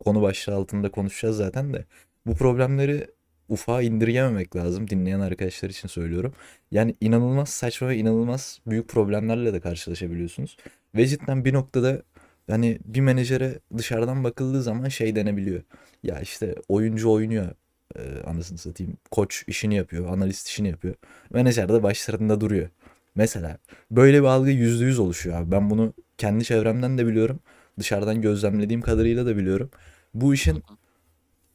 [0.00, 1.84] konu başlığı altında konuşacağız zaten de.
[2.26, 3.06] Bu problemleri
[3.48, 4.90] ufağa indirgememek lazım.
[4.90, 6.34] Dinleyen arkadaşlar için söylüyorum.
[6.70, 10.56] Yani inanılmaz saçma ve inanılmaz büyük problemlerle de karşılaşabiliyorsunuz.
[10.94, 12.02] Ve cidden bir noktada
[12.50, 15.62] hani bir menajere dışarıdan bakıldığı zaman şey denebiliyor.
[16.02, 17.48] Ya işte oyuncu oynuyor
[17.96, 18.96] e, anasını satayım.
[19.10, 20.94] Koç işini yapıyor, analist işini yapıyor.
[21.30, 22.68] Menajer de başlarında duruyor.
[23.14, 23.58] Mesela
[23.90, 25.50] böyle bir algı yüzde yüz oluşuyor abi.
[25.50, 27.40] Ben bunu kendi çevremden de biliyorum.
[27.78, 29.70] Dışarıdan gözlemlediğim kadarıyla da biliyorum.
[30.14, 30.62] Bu işin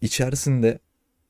[0.01, 0.79] içerisinde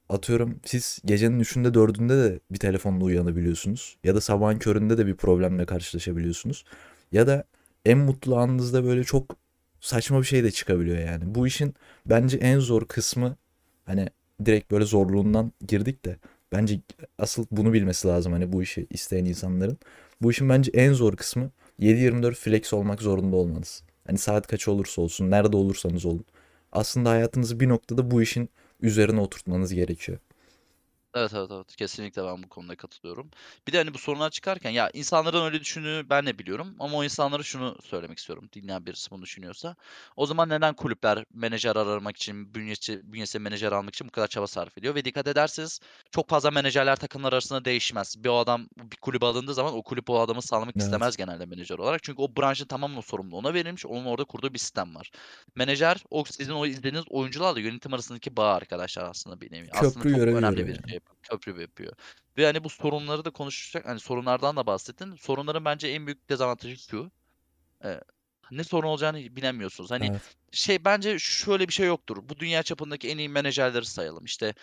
[0.10, 3.98] atıyorum siz gecenin üçünde dördünde de bir telefonla uyanabiliyorsunuz.
[4.04, 6.66] Ya da sabahın köründe de bir problemle karşılaşabiliyorsunuz.
[7.12, 7.44] Ya da
[7.86, 9.36] en mutlu anınızda böyle çok
[9.80, 11.36] saçma bir şey de çıkabiliyor yani.
[11.36, 13.38] Bu işin bence en zor kısmı
[13.86, 14.10] hani
[14.46, 16.18] direkt böyle zorluğundan girdik de
[16.52, 16.80] bence
[17.18, 19.78] asıl bunu bilmesi lazım hani bu işi isteyen insanların.
[20.22, 23.84] Bu işin bence en zor kısmı 7-24 flex olmak zorunda olmanız.
[24.08, 26.26] Hani saat kaç olursa olsun, nerede olursanız olun.
[26.72, 28.50] Aslında hayatınızı bir noktada bu işin
[28.82, 30.18] üzerine oturtmanız gerekiyor.
[31.15, 31.76] Evet, evet, evet.
[31.76, 33.32] Kesinlikle ben bu konuda katılıyorum.
[33.67, 37.04] Bir de, hani, bu sorunlar çıkarken ya, insanların öyle düşündüğünü ben de biliyorum ama o
[37.04, 39.76] insanlara şunu söylemek istiyorum, dinleyen birisi bunu düşünüyorsa.
[40.15, 44.47] O zaman neden kulüpler menajer aramak için, bünyesi bünyesine menajer almak için bu kadar çaba
[44.47, 44.95] sarf ediyor?
[44.95, 45.80] Ve dikkat ederseniz
[46.12, 48.15] çok fazla menajerler takımlar arasında değişmez.
[48.23, 50.84] Bir o adam bir kulübe alındığı zaman o kulüp o adamı sağlamak Evet.
[50.84, 52.04] istemez genelde menajer olarak.
[52.04, 53.86] Çünkü o branşın tamamının sorumluluğu ona verilmiş.
[53.86, 55.12] Onun orada kurduğu bir sistem var.
[55.56, 59.69] Menajer, o sizin o izlediğiniz oyuncularla yönetim arasındaki bağ arkadaşlar aslında bir nevi.
[59.71, 61.94] Aslında Köprü çok görevi önemli bir şey yapıyor, köprü yapıyor.
[62.38, 65.16] Ve, hani, bu sorunları da konuşacak hani, sorunlardan da bahsettin.
[65.16, 67.12] Sorunların bence en büyük dezavantajı şu,
[67.84, 68.02] eee,
[68.52, 69.92] ne sorun olacağını bilemiyorsunuz.
[69.92, 70.22] Hani, Evet.
[70.52, 72.18] şey, bence şöyle bir şey yoktur.
[72.30, 74.26] Bu dünya çapındaki en iyi menajerleri sayalım.
[74.26, 74.54] İşte,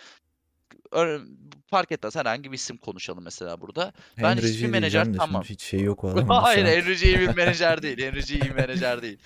[1.67, 3.93] fark etmez herhangi bir isim konuşalım mesela burada.
[4.11, 5.43] Hiçbir Henry menajer de şimdi tamam.
[5.43, 6.65] hiç şey yok o Hayır.
[6.65, 7.97] Henry iyi bir menajer değil.
[7.97, 9.19] Henry iyi bir menajer değil.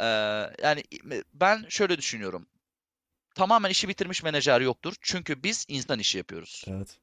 [0.00, 0.82] Eee, yani,
[1.34, 2.46] ben şöyle düşünüyorum.
[3.34, 4.94] Tamamen işi bitirmiş menajer yoktur.
[5.00, 6.64] Çünkü biz insan işi yapıyoruz.
[6.68, 6.98] Evet.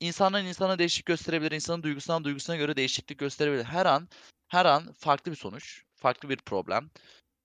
[0.00, 3.64] İnsandan insana değişiklik gösterebilir, insanın duygusundan duygusuna göre değişiklik gösterebilir.
[3.64, 4.08] Her an
[4.48, 6.90] her an farklı bir sonuç, farklı bir problem.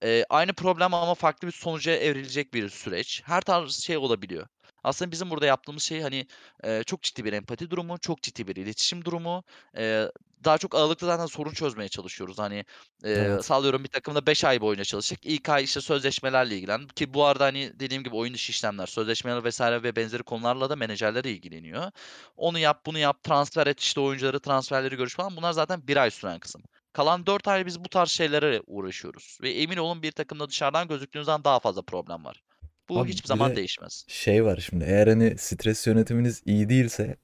[0.02, 3.22] Eee, aynı problem ama farklı bir sonuca evrilecek bir süreç.
[3.24, 4.48] Her tarz şey olabiliyor.
[4.84, 6.26] Aslında bizim burada yaptığımız şey, hani,
[6.64, 9.44] eee, çok ciddi bir empati durumu, çok ciddi bir iletişim durumu.
[9.76, 10.10] Eee,
[10.44, 12.38] daha çok ağırlıklı zaten sorun çözmeye çalışıyoruz.
[12.38, 12.64] Hani,
[13.04, 13.42] eee, Evet.
[13.42, 15.20] sallıyorum bir takımda 5 ay boyunca çalışacak.
[15.22, 19.48] İlk ay, işte, sözleşmelerle ilgilen ki bu arada, hani, dediğim gibi oyun dışı işlemler, sözleşmeler
[19.50, 19.60] vs.
[19.60, 21.90] ve benzeri konularla da menajerler ilgileniyor.
[22.36, 25.36] Onu yap, bunu yap, transfer et, işte, oyuncuları, transferleri görüş falan.
[25.36, 26.62] Bunlar zaten 1 ay süren kısım.
[26.92, 31.44] Kalan 4 ay biz bu tarz şeylere uğraşıyoruz ve emin olun bir takımda dışarıdan gözüktüğünüzden
[31.44, 32.42] daha fazla problem var.
[32.88, 34.04] Bu Abi hiçbir bir zaman de değişmez.
[34.06, 37.16] şey var şimdi eğer hani stres yönetiminiz iyi değilse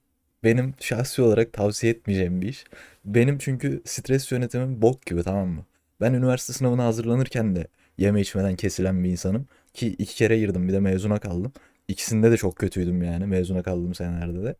[0.44, 2.64] benim şahsi olarak tavsiye etmeyeceğim bir iş.
[3.04, 5.66] Benim çünkü stres yönetimim bok gibi tamam mı?
[6.00, 7.66] Ben üniversite sınavına hazırlanırken de
[7.98, 9.46] yeme içmeden kesilen bir insanım.
[9.74, 11.52] Ki iki kere girdim bir de mezuna kaldım.
[11.88, 14.56] İkisinde de çok kötüydüm yani mezuna kaldığım senelerde de.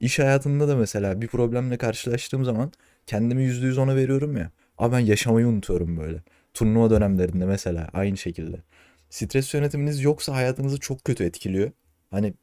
[0.00, 2.72] İş hayatında da mesela bir problemle karşılaştığım zaman
[3.06, 4.50] kendimi %100 ona veriyorum ya.
[4.78, 6.22] Ama ben yaşamayı unutuyorum böyle.
[6.54, 8.56] Turnuva dönemlerinde mesela aynı şekilde.
[9.10, 11.70] Stres yönetiminiz yoksa hayatınızı çok kötü etkiliyor.
[12.10, 12.34] Hani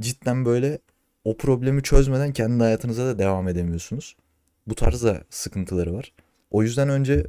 [0.00, 0.78] cidden böyle
[1.24, 4.16] o problemi çözmeden kendi hayatınıza da devam edemiyorsunuz.
[4.66, 6.12] Bu tarz da sıkıntıları var.
[6.50, 7.26] O yüzden önce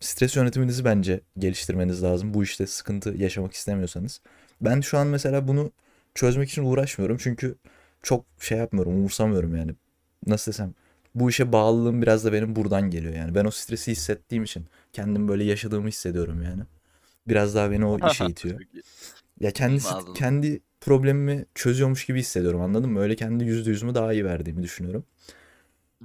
[0.00, 2.34] stres yönetiminizi bence geliştirmeniz lazım.
[2.34, 4.20] Bu işte sıkıntı yaşamak istemiyorsanız.
[4.60, 5.72] Ben şu an mesela bunu
[6.14, 7.16] çözmek için uğraşmıyorum.
[7.20, 7.56] Çünkü
[8.02, 9.74] çok şey yapmıyorum, umursamıyorum yani.
[10.26, 10.74] Nasıl desem
[11.14, 13.34] bu işe bağlılığım biraz da benim buradan geliyor yani.
[13.34, 16.62] Ben o stresi hissettiğim için kendim böyle yaşadığımı hissediyorum yani.
[17.28, 18.60] Biraz daha beni o işe itiyor.
[19.40, 20.14] Ya kendi Hımm, sit- anladım.
[20.14, 23.00] kendi problemimi çözüyormuş gibi hissediyorum anladın mı?
[23.00, 25.04] Öyle kendi yüzde yüzümü daha iyi verdiğimi düşünüyorum.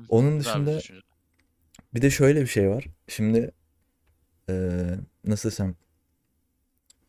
[0.09, 0.79] Onun dışında
[1.93, 2.85] bir de şöyle bir şey var.
[3.07, 3.51] Şimdi
[4.49, 5.75] eee, nasıl desem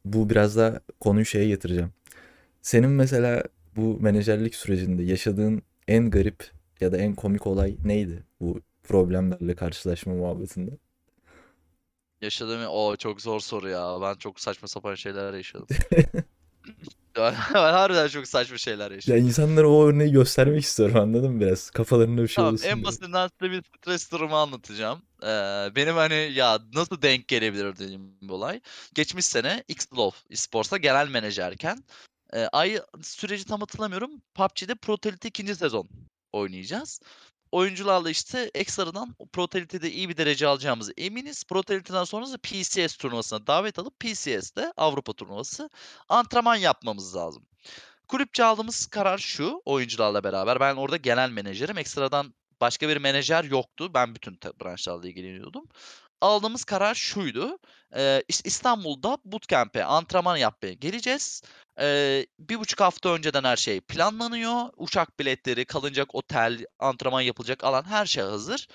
[0.05, 1.93] bu biraz da konuyu şeye getireceğim.
[2.63, 3.45] Senin mesela
[3.77, 10.15] bu menajerlik sürecinde yaşadığın en garip ya da en komik olay neydi bu problemlerle karşılaşma
[10.15, 10.71] muhabbetinde?
[12.23, 12.97] Yaşadığım O!
[12.97, 13.99] Çok zor soru ya.
[14.03, 15.67] Ben çok saçma sapan şeyler yaşadım.
[17.17, 19.19] Ben harbiden çok saçma şeyler Ya yaşadım.
[19.19, 21.71] insanlara o örneği göstermek istiyorum anladın mı biraz?
[21.71, 22.85] Kafalarında bir şey Tamam, olsun en diye.
[22.85, 25.03] basitinden size bir stres durumu anlatacağım.
[25.23, 28.61] Eee, benim, hani, ya, nasıl denk gelebilir dediğim bir olay.
[28.95, 31.85] Geçmiş sene X-Love Esports'ta genel menajerken,
[32.35, 34.11] eee, ay süreci tam hatırlamıyorum.
[34.35, 35.55] PUBG'de Pro Elite 2.
[35.57, 35.89] sezon
[36.33, 37.01] oynayacağız.
[37.53, 41.45] Oyuncularla, işte, ekstradan Pro Elite'de iyi bir derece alacağımıza eminiz.
[41.45, 45.71] Pro Elite'den sonra PCS turnuvasına davet alıp PCS'te Avrupa turnuvası
[46.09, 47.47] antrenman yapmamız lazım.
[48.09, 50.61] Kulüpçe aldığımız karar şu oyuncularla beraber.
[50.61, 51.79] Ben orada genel menajerim.
[51.79, 53.95] Ekstradan başka bir menajer yoktu.
[53.95, 55.65] Ben bütün branşlarla ilgileniyordum.
[56.21, 57.59] Aldığımız karar şuydu.
[58.29, 61.43] İs İstanbul'da bootcamp'e, antrenman yapmaya geleceğiz.
[61.79, 64.71] Eee, 1,5 hafta önceden her şey planlanıyor.
[64.77, 68.69] Uçak biletleri, kalınacak otel, antrenman yapılacak alan her şey hazır.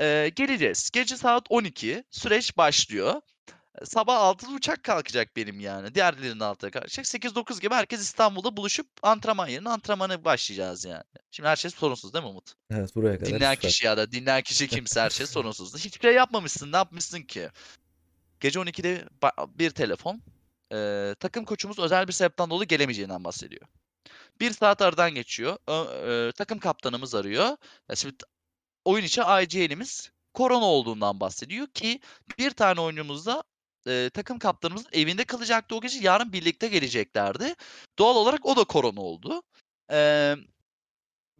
[0.00, 0.90] Eee, geleceğiz.
[0.92, 3.20] Gece saat 12 süreç başlıyor.
[3.84, 5.94] Sabah 6'da uçak kalkacak benim yani.
[5.94, 7.06] Diğerlerinin 6'da kalkacak.
[7.06, 11.02] 8-9 gibi herkes İstanbul'da buluşup antrenman yerine antrenmana başlayacağız yani.
[11.30, 12.52] Şimdi her şey sorunsuz değil mi Umut?
[12.70, 13.70] Evet buraya kadar Dinleyen süper.
[13.70, 15.84] kişi ya da dinleyen kişi kimse her şey sorunsuz.
[15.84, 16.72] Hiçbir şey yapmamışsın.
[16.72, 17.48] Ne yapmışsın ki?
[18.40, 20.22] Gece 12'de ba bir telefon.
[20.72, 23.62] Eee, takım koçumuz özel bir sebepten dolayı gelemeyeceğinden bahsediyor.
[24.40, 25.58] 1 saat aradan geçiyor.
[25.68, 25.84] Ö
[26.26, 27.58] eee, takım kaptanımız arıyor.
[27.90, 28.16] Ya şimdi
[28.84, 32.00] oyun içi IGL'imiz korona olduğundan bahsediyor ki
[32.38, 33.44] bir tane oyuncumuz da,
[33.86, 35.98] eee, takım kaptanımızın evinde kalacaktı o gece.
[36.02, 37.54] Yarın birlikte geleceklerdi.
[37.98, 39.42] Doğal olarak o da korona oldu.
[39.90, 40.40] Emm,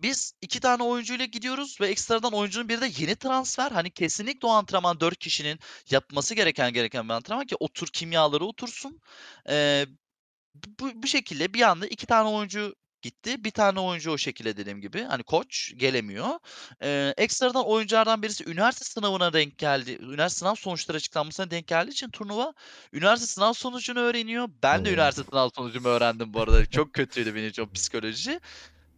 [0.02, 3.70] biz 2 tane oyuncuyla gidiyoruz ve ekstradan oyuncunun biri de yeni transfer.
[3.72, 5.58] Hani kesinlikle o antrenman 4 kişinin
[5.90, 9.00] yapması gereken gereken bir antrenman ki otur kimyaları otursun.
[9.48, 9.86] Eee,
[10.80, 13.44] bu bu şekilde bir anda 2 tane oyuncu gitti.
[13.44, 16.28] 1 tane oyuncu o şekilde dediğim gibi, hani, koç gelemiyor.
[16.82, 19.98] Eee, ekstradan oyunculardan birisi üniversite sınavına denk geldi.
[20.00, 22.54] Üniversite sınav sonuçları açıklanmasına denk geldiği için turnuva
[22.92, 24.48] üniversite sınav sonucunu öğreniyor.
[24.62, 26.66] Ben de üniversite sınav sonucumu öğrendim bu arada.
[26.66, 28.40] Çok kötüydü benim için o psikoloji.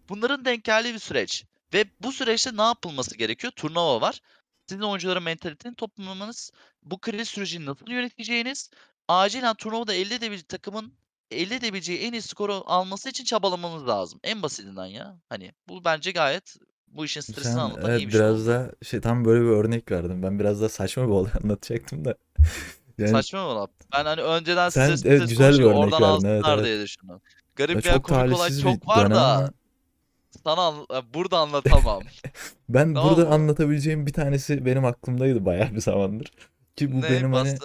[0.08, 3.52] Bunların denk geldiği bir süreç ve bu süreçte ne yapılması gerekiyor?
[3.56, 4.20] Turnuva var.
[4.66, 6.50] Sizin oyuncuların mentalitesini toplamanız,
[6.82, 8.70] bu kriz sürecini nasıl yöneteceğiniz,
[9.08, 10.92] acilen turnuvada elde edebil takımın
[11.30, 14.20] elde edebileceği en iyi skoru alması için çabalamanız lazım.
[14.24, 15.18] En basitinden ya.
[15.28, 16.56] Hani, bu bence gayet
[16.88, 18.48] bu işin stresini Sen anlatan iyi evet bir şey biraz oldu.
[18.48, 20.22] da şey tam böyle bir örnek verdin.
[20.22, 22.14] Ben biraz da saçma bir olay anlatacaktım da.
[22.98, 23.68] Yani Saçma mı lan?
[23.92, 26.26] Ben, hani, önceden sen stres evet stres güzel bir örnek oradan verdin.
[26.28, 26.64] Evet evet.
[26.64, 27.14] diye düşündüm.
[27.14, 27.20] Ya
[27.56, 29.50] Garip veya çok komik olay bir çok var da ama
[30.44, 32.02] sana an burada anlatamam.
[32.68, 33.34] ben Tamam burada mı?
[33.34, 36.32] anlatabileceğim bir tanesi benim aklımdaydı bayağı bir zamandır.
[36.76, 37.10] Ki bu Ne?
[37.10, 37.58] benim hani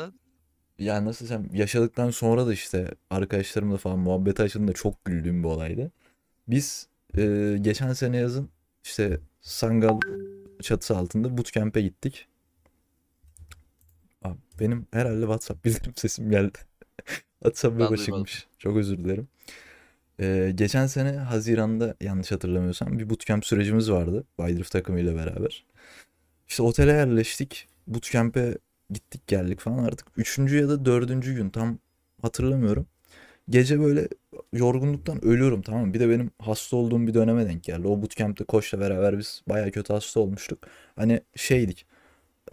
[0.79, 5.91] ya nasıl desem yaşadıktan sonra da işte arkadaşlarımla falan muhabbet açtığımda çok güldüğüm bir olaydı.
[6.47, 8.49] Biz e, geçen sene yazın
[8.83, 9.99] işte Sangal
[10.61, 12.27] çatısı altında bootcamp'e gittik.
[14.23, 16.57] Abi, benim herhalde WhatsApp bildirim sesim geldi.
[17.39, 18.05] WhatsApp Ben duymadım.
[18.05, 18.47] çıkmış.
[18.57, 19.27] Çok özür dilerim.
[20.19, 24.23] Ee, geçen sene Haziran'da yanlış hatırlamıyorsam bir bootcamp sürecimiz vardı.
[24.37, 25.65] Wildrift takımıyla beraber.
[26.47, 27.67] İşte otele yerleştik.
[27.87, 28.57] Bootcamp'e
[28.89, 30.07] gittik geldik falan artık.
[30.17, 31.79] Üçüncü ya da dördüncü gün tam
[32.21, 32.87] hatırlamıyorum.
[33.49, 34.07] Gece böyle
[34.53, 35.93] yorgunluktan ölüyorum tamam mı?
[35.93, 37.87] Bir de benim hasta olduğum bir döneme denk geldi.
[37.87, 40.59] O bootcamp'te koçla beraber biz bayağı kötü hasta olmuştuk.
[40.95, 41.85] Hani şeydik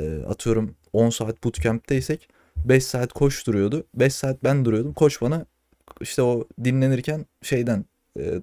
[0.01, 3.87] e, atıyorum 10 saat bootcamp'teysek 5 saat koç duruyordu.
[3.95, 4.93] 5 saat ben duruyordum.
[4.95, 5.47] Koç bana
[6.01, 7.85] işte o dinlenirken şeyden
[8.18, 8.42] e,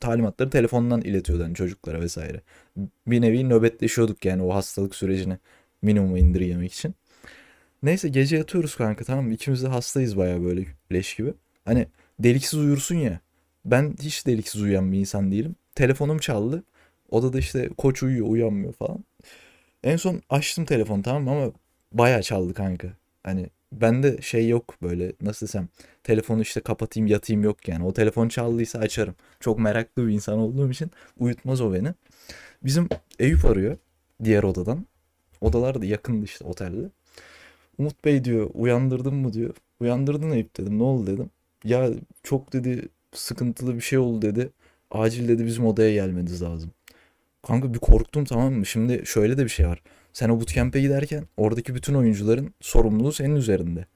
[0.00, 2.40] talimatları telefondan iletiyordu hani çocuklara vesaire.
[3.06, 5.38] Bir nevi nöbetleşiyorduk yani o hastalık sürecini
[5.82, 6.94] minimuma indirgemek için.
[7.82, 9.32] Neyse gece yatıyoruz kanka tamam mı?
[9.32, 11.34] İkimiz de hastayız bayağı böyle leş gibi.
[11.64, 11.86] Hani
[12.18, 13.20] deliksiz uyursun ya.
[13.64, 15.56] Ben hiç deliksiz uyuyan bir insan değilim.
[15.74, 16.64] Telefonum çaldı.
[17.10, 19.04] Odada işte koç uyuyor uyanmıyor falan.
[19.84, 21.52] En son açtım telefonu tamam mı ama
[21.92, 22.88] bayağı çaldı kanka.
[23.22, 23.46] Hani
[23.80, 25.68] bende şey yok böyle nasıl desem
[26.04, 27.84] telefonu işte kapatayım yatayım yok yani.
[27.84, 29.14] O telefon çaldıysa açarım.
[29.40, 31.94] Çok meraklı bir insan olduğum için uyutmaz o beni.
[32.64, 33.76] Bizim Eyüp arıyor
[34.24, 34.86] diğer odadan.
[35.40, 36.90] Odalar da yakındı işte otelde.
[37.78, 39.54] Umut Bey diyor uyandırdın mı diyor.
[39.80, 41.30] Uyandırdın Eyüp dedim ne oldu dedim.
[41.64, 41.90] Ya
[42.22, 44.50] çok dedi sıkıntılı bir şey oldu dedi.
[44.90, 46.70] Acil dedi bizim odaya gelmeniz lazım.
[47.46, 48.66] Kanka bir korktum tamam mı?
[48.66, 49.82] Şimdi şöyle de bir şey var.
[50.12, 53.86] Sen o bootcamp'e giderken oradaki bütün oyuncuların sorumluluğu senin üzerinde.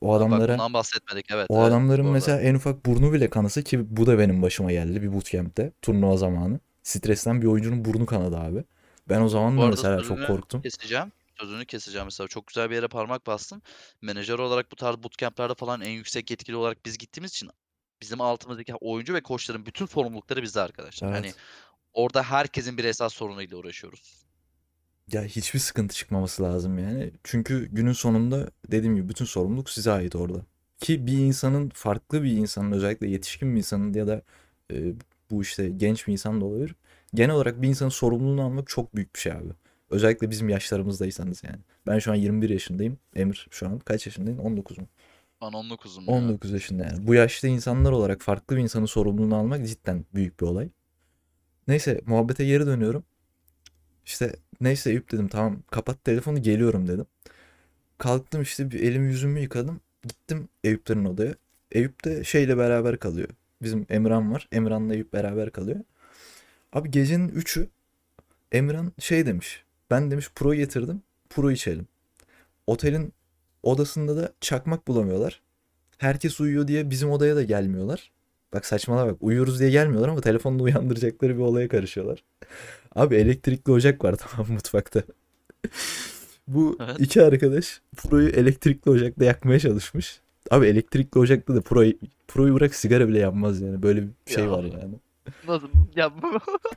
[0.00, 1.46] O Bak adamlara bundan bahsetmedik evet.
[1.48, 2.12] o evet, adamların arada.
[2.12, 6.16] mesela en ufak burnu bile kanasa ki bu da benim başıma geldi bir bootcamp'te turnuva
[6.16, 6.60] zamanı.
[6.82, 8.64] Stresten bir oyuncunun burnu kanadı abi.
[9.08, 10.62] Ben o zaman Bu da arada mesela çok sözünü korktum.
[10.62, 11.12] keseceğim.
[11.40, 12.28] Sözünü keseceğim mesela.
[12.28, 13.62] Çok güzel bir yere parmak bastın.
[14.02, 17.50] Menajer olarak bu tarz bootcamp'lerde falan en yüksek yetkili olarak biz gittiğimiz için
[18.00, 21.12] bizim altımızdaki oyuncu ve koçların bütün sorumlulukları bizde arkadaşlar.
[21.12, 21.36] Hani Evet.
[21.98, 24.24] Orada herkesin bir esas sorunuyla uğraşıyoruz.
[25.12, 27.10] Ya hiçbir sıkıntı çıkmaması lazım yani.
[27.24, 30.42] Çünkü günün sonunda dediğim gibi bütün sorumluluk size ait orada.
[30.80, 34.22] Ki bir insanın farklı bir insanın özellikle yetişkin bir insanın ya da
[34.72, 34.92] e,
[35.30, 36.74] bu işte genç bir insan da olabilir.
[37.14, 39.52] Genel olarak bir insanın sorumluluğunu almak çok büyük bir şey abi.
[39.90, 41.58] Özellikle bizim yaşlarımızdaysanız yani.
[41.86, 42.98] Ben şu an 21 yaşındayım.
[43.14, 44.40] Emir şu an kaç yaşındayım?
[44.40, 44.86] 19 mu?
[45.42, 46.14] Ben 19'um ya.
[46.14, 47.06] 19 yaşında yani.
[47.06, 50.68] Bu yaşta insanlar olarak farklı bir insanın sorumluluğunu almak cidden büyük bir olay.
[51.68, 53.04] Neyse muhabbete geri dönüyorum.
[54.06, 57.06] İşte neyse Eyüp dedim tamam kapat telefonu geliyorum dedim.
[57.98, 59.80] Kalktım işte bir elimi yüzümü yıkadım.
[60.02, 61.34] Gittim Eyüplerin odaya.
[61.72, 63.28] Eyüp de şeyle beraber kalıyor.
[63.62, 64.48] Bizim Emran var.
[64.52, 65.80] Emran'la Eyüp beraber kalıyor.
[66.72, 67.68] Abi gecenin 3'ü
[68.52, 69.64] Emran şey demiş.
[69.90, 71.02] Ben demiş pro getirdim.
[71.30, 71.86] Pro içelim.
[72.66, 73.12] Otelin
[73.62, 75.42] odasında da çakmak bulamıyorlar.
[75.98, 78.12] Herkes uyuyor diye bizim odaya da gelmiyorlar.
[78.54, 79.16] Bak saçmalama bak.
[79.20, 82.24] Uyuyoruz diye gelmiyorlar ama telefonla uyandıracakları bir olaya karışıyorlar.
[82.94, 85.02] Abi elektrikli ocak var tamam mutfakta.
[86.48, 86.96] Bu Evet.
[86.98, 90.20] iki arkadaş Pro'yu elektrikli ocakta yakmaya çalışmış.
[90.50, 91.84] Abi elektrikli ocakta da Pro,
[92.28, 93.82] Pro'yu bırak sigara bile yanmaz yani.
[93.82, 94.50] Böyle bir şey Ya.
[94.50, 94.94] var yani.
[95.48, 95.68] Nasıl?
[95.96, 96.10] Ya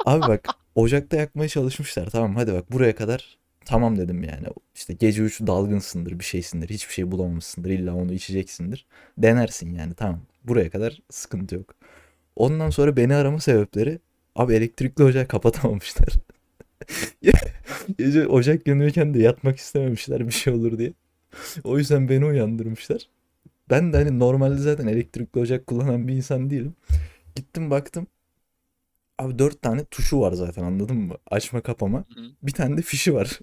[0.05, 2.09] Abi bak ocakta yakmaya çalışmışlar.
[2.09, 4.47] Tamam hadi bak buraya kadar tamam dedim yani.
[4.75, 6.69] İşte gece 3 dalgınsındır bir şeysindir.
[6.69, 7.69] Hiçbir şey bulamamışsındır.
[7.69, 8.85] İlla onu içeceksindir.
[9.17, 10.21] Denersin yani tamam.
[10.43, 11.75] Buraya kadar sıkıntı yok.
[12.35, 13.99] Ondan sonra beni arama sebepleri
[14.35, 16.09] abi elektrikli ocağı kapatamamışlar.
[17.97, 20.93] Gece ocak yanıyorken de yatmak istememişler bir şey olur diye.
[21.63, 23.09] O yüzden beni uyandırmışlar.
[23.69, 26.75] Ben de hani normalde zaten elektrikli ocak kullanan bir insan değilim.
[27.35, 28.07] Gittim baktım.
[29.21, 31.15] Abi dört tane tuşu var zaten anladın mı?
[31.31, 31.97] Açma kapama.
[31.97, 32.25] Hı hı.
[32.43, 33.39] Bir tane de fişi var.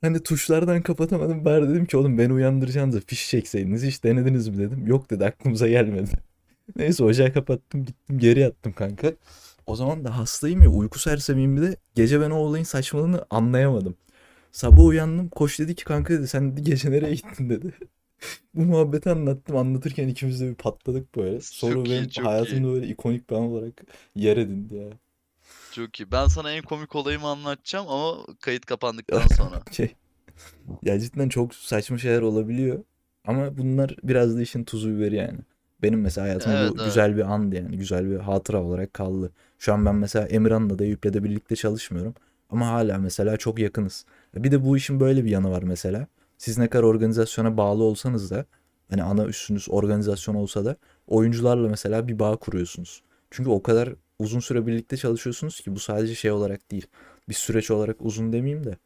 [0.00, 1.44] Hani tuşlardan kapatamadım.
[1.44, 4.86] Bari dedim ki oğlum beni uyandıracağınıza fiş çekseydiniz hiç denediniz mi dedim.
[4.86, 6.10] Yok dedi aklımıza gelmedi.
[6.76, 9.12] Neyse ocağı kapattım gittim geri yattım kanka.
[9.66, 11.76] O zaman da hastayım ya uyku sersemiyim bir de.
[11.94, 13.96] Gece ben o olayın saçmalığını anlayamadım.
[14.52, 17.72] Sabah uyandım koş dedi ki kanka dedi sen dedi gece nereye gittin dedi.
[18.54, 19.56] Bu muhabbeti anlattım.
[19.56, 21.40] Anlatırken ikimiz de bir patladık böyle.
[21.40, 22.74] Sonra Çok iyi, benim çok hayatımda iyi.
[22.74, 23.82] böyle ikonik bir an olarak
[24.14, 24.88] yer edindi ya.
[25.72, 26.12] Çok iyi.
[26.12, 29.62] Ben sana en komik olayımı anlatacağım ama kayıt kapandıktan sonra.
[29.72, 29.94] Şey,
[30.82, 32.84] ya cidden çok saçma şeyler olabiliyor.
[33.26, 35.38] Ama bunlar biraz da işin tuzu biberi yani.
[35.82, 36.86] Benim mesela hayatımda Evet, bu evet.
[36.86, 37.76] güzel bir andı yani.
[37.78, 39.32] Güzel bir hatıra olarak kaldı.
[39.58, 42.14] Şu an ben mesela Emirhan'la da Eyüp'le de birlikte çalışmıyorum.
[42.50, 44.04] Ama hala mesela çok yakınız.
[44.34, 46.06] Bir de bu işin böyle bir yanı var mesela.
[46.40, 48.44] Siz ne kadar organizasyona bağlı olsanız da
[48.90, 50.76] hani ana üstünüz organizasyon olsa da
[51.06, 53.02] oyuncularla mesela bir bağ kuruyorsunuz.
[53.30, 56.86] Çünkü o kadar uzun süre birlikte çalışıyorsunuz ki bu sadece şey olarak değil.
[57.28, 58.76] Bir süreç olarak uzun demeyeyim de.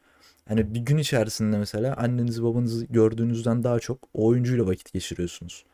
[0.48, 5.64] Hani bir gün içerisinde mesela annenizi babanızı gördüğünüzden daha çok o oyuncuyla vakit geçiriyorsunuz.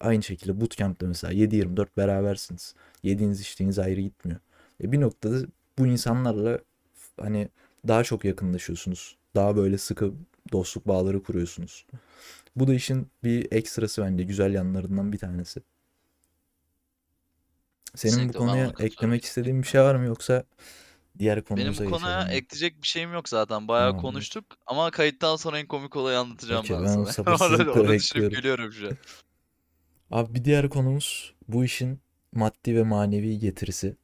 [0.00, 2.74] Aynı şekilde bootcamp'te mesela 7-24 berabersiniz.
[3.02, 4.40] Yediğiniz içtiğiniz ayrı gitmiyor.
[4.82, 5.36] E bir noktada
[5.78, 6.58] bu insanlarla
[7.20, 7.48] hani
[7.88, 9.16] daha çok yakınlaşıyorsunuz.
[9.34, 10.12] Daha böyle sıkı
[10.52, 11.86] dostluk bağları kuruyorsunuz.
[12.56, 15.60] Bu da işin bir ekstrası bence güzel yanlarından bir tanesi.
[17.94, 20.44] Senin bu Kesinlikle ben konuya eklemek istediğin bir şey var mı yoksa
[21.18, 23.68] diğer Benim konumuza bu konuya geçelim ekleyecek bir şeyim yok zaten.
[23.68, 24.02] Bayağı Tamamdır.
[24.02, 27.36] konuştuk ama kayıttan sonra en komik olayı anlatacağım Okey ben ben sana.
[27.72, 28.96] Orada, düşünüp gülüyorum şu an.
[30.10, 32.00] Abi bir diğer konumuz bu işin
[32.32, 33.96] maddi ve manevi getirisi.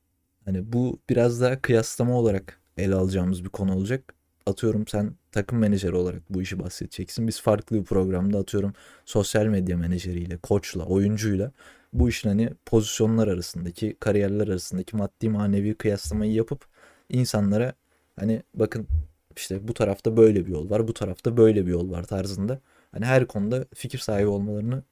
[0.45, 4.15] Hani bu biraz daha kıyaslama olarak ele alacağımız bir konu olacak.
[4.47, 7.29] Atıyorum sen takım menajeri olarak bu işi bahsedeceksin.
[7.29, 8.73] Biz farklı bir programda atıyorum
[9.05, 11.53] sosyal medya menajeriyle, koçla, oyuncuyla
[11.93, 16.67] bu işin hani pozisyonlar arasındaki, kariyerler arasındaki maddi manevi kıyaslamayı yapıp
[17.09, 17.75] insanlara
[18.17, 18.89] hani bakın
[19.37, 22.61] işte bu tarafta böyle bir yol var, bu tarafta böyle bir yol var tarzında.
[22.93, 24.83] Hani her konuda fikir sahibi olmalarını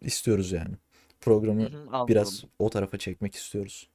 [0.00, 0.74] istiyoruz yani.
[1.20, 3.88] Programı hı, biraz o tarafa çekmek istiyoruz.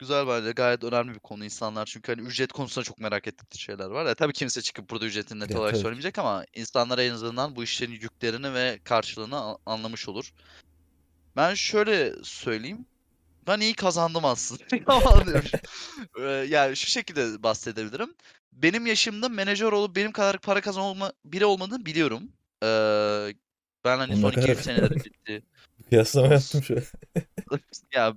[0.00, 3.86] Güzel bence gayet önemli bir konu insanlar çünkü hani ücret konusunda çok merak ettikleri şeyler
[3.86, 4.06] var.
[4.06, 5.80] Ya tabii kimse çıkıp burada ücretini net Ya olarak ki.
[5.80, 10.30] söylemeyecek ama insanlar en azından bu işlerin yüklerini ve karşılığını a- anlamış olur.
[11.36, 12.86] Ben şöyle söyleyeyim.
[13.46, 14.62] Ben iyi kazandım aslında.
[14.88, 15.50] Yalan diyorum.
[16.18, 18.14] Eee, yani şu şekilde bahsedebilirim.
[18.52, 22.22] Benim yaşımda menajer olup benim kadar para kazanma biri olmadığını biliyorum.
[22.62, 23.34] Eee,
[23.84, 25.42] ben hani Oğlum son ne 2 kadar senedir bitti.
[25.88, 26.82] kıyaslama Ama yaptım şu an.
[27.94, 28.14] ya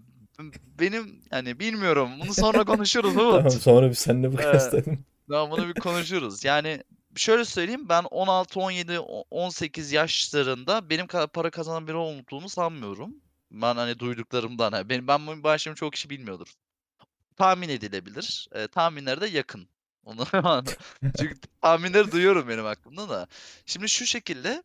[0.79, 2.09] benim hani bilmiyorum.
[2.19, 3.53] Bunu sonra konuşuruz Tamam Umut.
[3.61, 5.05] sonra bir seninle bu kıyaslayalım.
[5.29, 6.43] Tamam bunu bir konuşuruz.
[6.43, 6.83] Yani
[7.15, 13.15] şöyle söyleyeyim ben 16, 17, o- 18 yaşlarında benim kadar para kazanan biri olduğumu sanmıyorum.
[13.51, 14.71] Ben hani duyduklarımdan.
[14.71, 16.47] hani ben bu başımı çok kişi bilmiyordur.
[17.37, 18.47] Tahmin edilebilir.
[18.55, 19.67] Eee, tahminlere de yakın.
[20.05, 20.25] Onu
[21.17, 23.27] çünkü tahminleri duyuyorum benim aklımda da.
[23.65, 24.63] Şimdi şu şekilde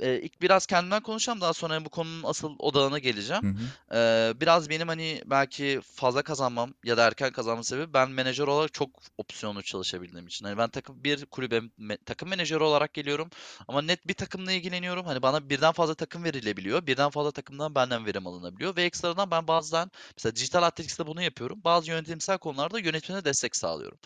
[0.00, 1.40] Eee, ilk biraz kendimden konuşacağım.
[1.40, 3.46] Daha sonra bu konunun asıl odağına Hı geleceğim.
[3.46, 3.72] hı.
[3.92, 8.72] Eee, biraz benim hani belki fazla kazanmam ya da erken kazanmam sebebi ben menajer olarak
[8.74, 10.44] çok opsiyonlu çalışabildiğim için.
[10.46, 13.30] Hani ben takım bir kulübe me- takım menajeri olarak geliyorum
[13.68, 15.06] ama net bir takımla ilgileniyorum.
[15.06, 16.86] Hani bana birden fazla takım verilebiliyor.
[16.86, 21.60] Birden fazla takımdan benden verim alınabiliyor ve ekstradan ben bazen mesela Dijital Athletics'te bunu yapıyorum.
[21.64, 23.98] Bazı yönetimsel konularda yönetimine destek sağlıyorum.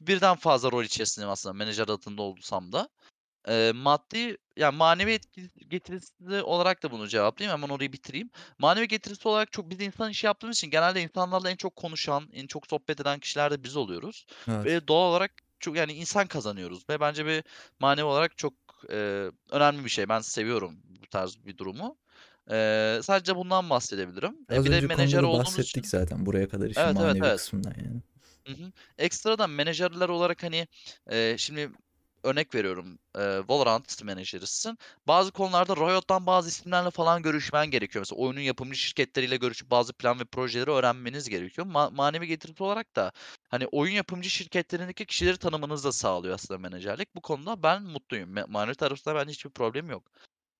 [0.00, 2.88] Birden fazla rol içerisindeyim aslında menajer adında olsam da.
[3.48, 7.58] Eee, maddi, yani manevi etki getirisi olarak da bunu cevaplayayım.
[7.62, 8.30] Hemen orayı bitireyim.
[8.58, 12.46] Manevi getirisi olarak çok biz insan işi yaptığımız için genelde insanlarla en çok konuşan, en
[12.46, 14.26] çok sohbet eden kişiler de biz oluyoruz.
[14.48, 14.68] Evet.
[14.68, 17.44] Ve doğal olarak çok yani insan kazanıyoruz ve bence bir
[17.80, 18.54] manevi olarak çok
[18.90, 20.08] eee, önemli bir şey.
[20.08, 21.98] Ben seviyorum bu tarz bir durumu.
[22.50, 24.36] Eee, sadece bundan bahsedebilirim.
[24.50, 25.88] E, Az bir de önce menajer konuda da olduğumuz bahsettik için.
[25.88, 27.32] zaten buraya kadar işin Evet evet manevi evet.
[27.32, 28.02] kısmından yani.
[28.46, 28.72] Hı hı.
[28.98, 30.68] Ekstradan menajerler olarak hani
[31.10, 31.70] eee, şimdi
[32.24, 34.78] örnek veriyorum eee, Valorant menajerisin.
[35.06, 38.00] Bazı konularda Riot'tan bazı isimlerle falan görüşmen gerekiyor.
[38.08, 41.66] Mesela oyunun yapımcı şirketleriyle görüşüp bazı plan ve projeleri öğrenmeniz gerekiyor.
[41.66, 43.12] Ma- manevi getirisi olarak da
[43.48, 47.14] hani oyun yapımcı şirketlerindeki kişileri tanımanızı da sağlıyor aslında menajerlik.
[47.14, 48.36] Bu konuda ben mutluyum.
[48.36, 50.04] Ma- Manevi tarafında bence hiçbir problem yok.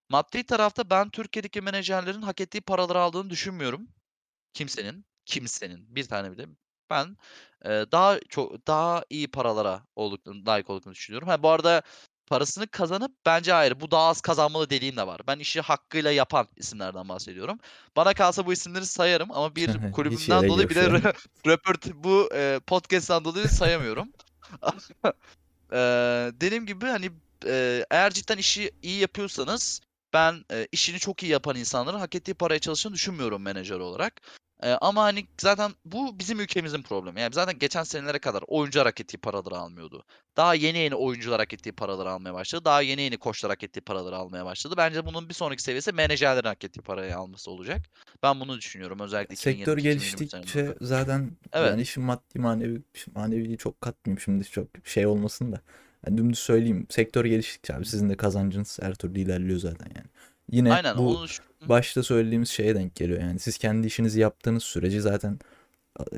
[0.08, 3.88] Maddi tarafta ben Türkiye'deki menajerlerin hak ettiği paraları aldığını düşünmüyorum.
[4.54, 6.46] Kimsenin, kimsenin bir tane bile
[6.90, 7.16] ben,
[7.64, 11.28] eee, daha çok daha iyi paralara olduklarını layık olduklarını düşünüyorum.
[11.28, 11.82] Ha, bu arada
[12.26, 15.20] parasını kazanıp bence ayrı, bu daha az kazanmalı dediğim de var.
[15.28, 17.58] Ben işi hakkıyla yapan isimlerden bahsediyorum.
[17.96, 20.90] Bana kalsa bu isimleri sayarım ama bir kulübümden dolayı bir de
[21.46, 24.12] röport bu, eee, podcast'ten dolayı sayamıyorum.
[25.72, 27.10] Eee, dediğim gibi, hani,
[27.46, 29.80] eee, eğer cidden işi iyi yapıyorsanız
[30.12, 34.22] ben, eee, işini çok iyi yapan insanların hak ettiği paraya çalıştığını düşünmüyorum menajer olarak.
[34.64, 37.20] Eee, ama, hani, zaten bu bizim ülkemizin problemi.
[37.20, 40.04] Yani zaten geçen senelere kadar oyuncular hak ettiği paraları almıyordu.
[40.36, 42.64] Daha yeni yeni oyuncular hak ettiği paraları almaya başladı.
[42.64, 44.74] Daha yeni yeni koçlar hak ettiği paraları almaya başladı.
[44.76, 47.80] Bence bunun bir sonraki seviyesi menajerlerin hak ettiği parayı alması olacak.
[48.22, 50.50] Ben bunu düşünüyorum özellikle Sektör 2022-2023 senelerinde.
[50.52, 51.70] geliştikçe zaten Evet.
[51.70, 52.82] yani işin maddi manevi
[53.14, 55.60] maneviyi çok katmayayım şimdi çok şey olmasın da.
[56.06, 56.86] Yani dümdüz söyleyeyim.
[56.90, 60.06] Sektör geliştikçe abi sizin de kazancınız her türlü ilerliyor zaten yani.
[60.50, 61.26] Yine Aynen bu onu
[61.68, 63.38] başta söylediğimiz şeye denk geliyor yani.
[63.38, 65.38] Siz kendi işinizi yaptığınız sürece zaten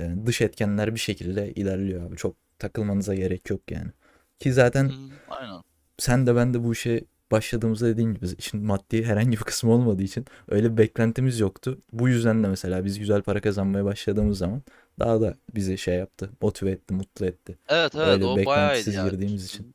[0.00, 2.16] yani dış etkenler bir şekilde ilerliyor abi.
[2.16, 3.90] Çok takılmanıza gerek yok yani.
[4.38, 4.92] Ki zaten.
[5.30, 5.62] Aynen.
[5.98, 10.02] sen de ben de bu işe başladığımızda dediğin gibi işin maddi herhangi bir kısmı olmadığı
[10.02, 11.78] için öyle bir beklentimiz yoktu.
[11.92, 14.62] Bu yüzden de mesela biz güzel para kazanmaya başladığımız zaman
[14.98, 17.58] daha da bizi şey yaptı, motive etti, mutlu etti.
[17.68, 19.08] Evet evet Öyle o bayağı iyiydi beklentisiz ya.
[19.08, 19.74] girdiğimiz için.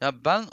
[0.00, 0.44] Ya ben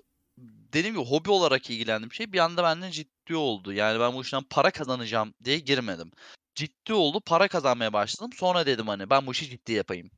[0.74, 3.74] dediğim gibi hobi olarak ilgilendiğim şey bir anda benden ciddi oldu.
[3.74, 6.12] Yani ben bu işten para kazanacağım diye girmedim.
[6.56, 8.30] Ciddi oldu, para kazanmaya başladım.
[8.36, 10.12] Sonra dedim hani ben bu işi ciddi yapayım.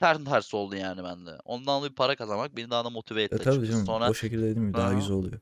[0.00, 1.38] Ters tersi oldu yani bende.
[1.44, 3.72] Ondan dolayı para kazanmak beni daha da motive E etti tabii açıkçası.
[3.72, 5.40] canım Sonra o şekilde gibi Hı daha güzel oluyor.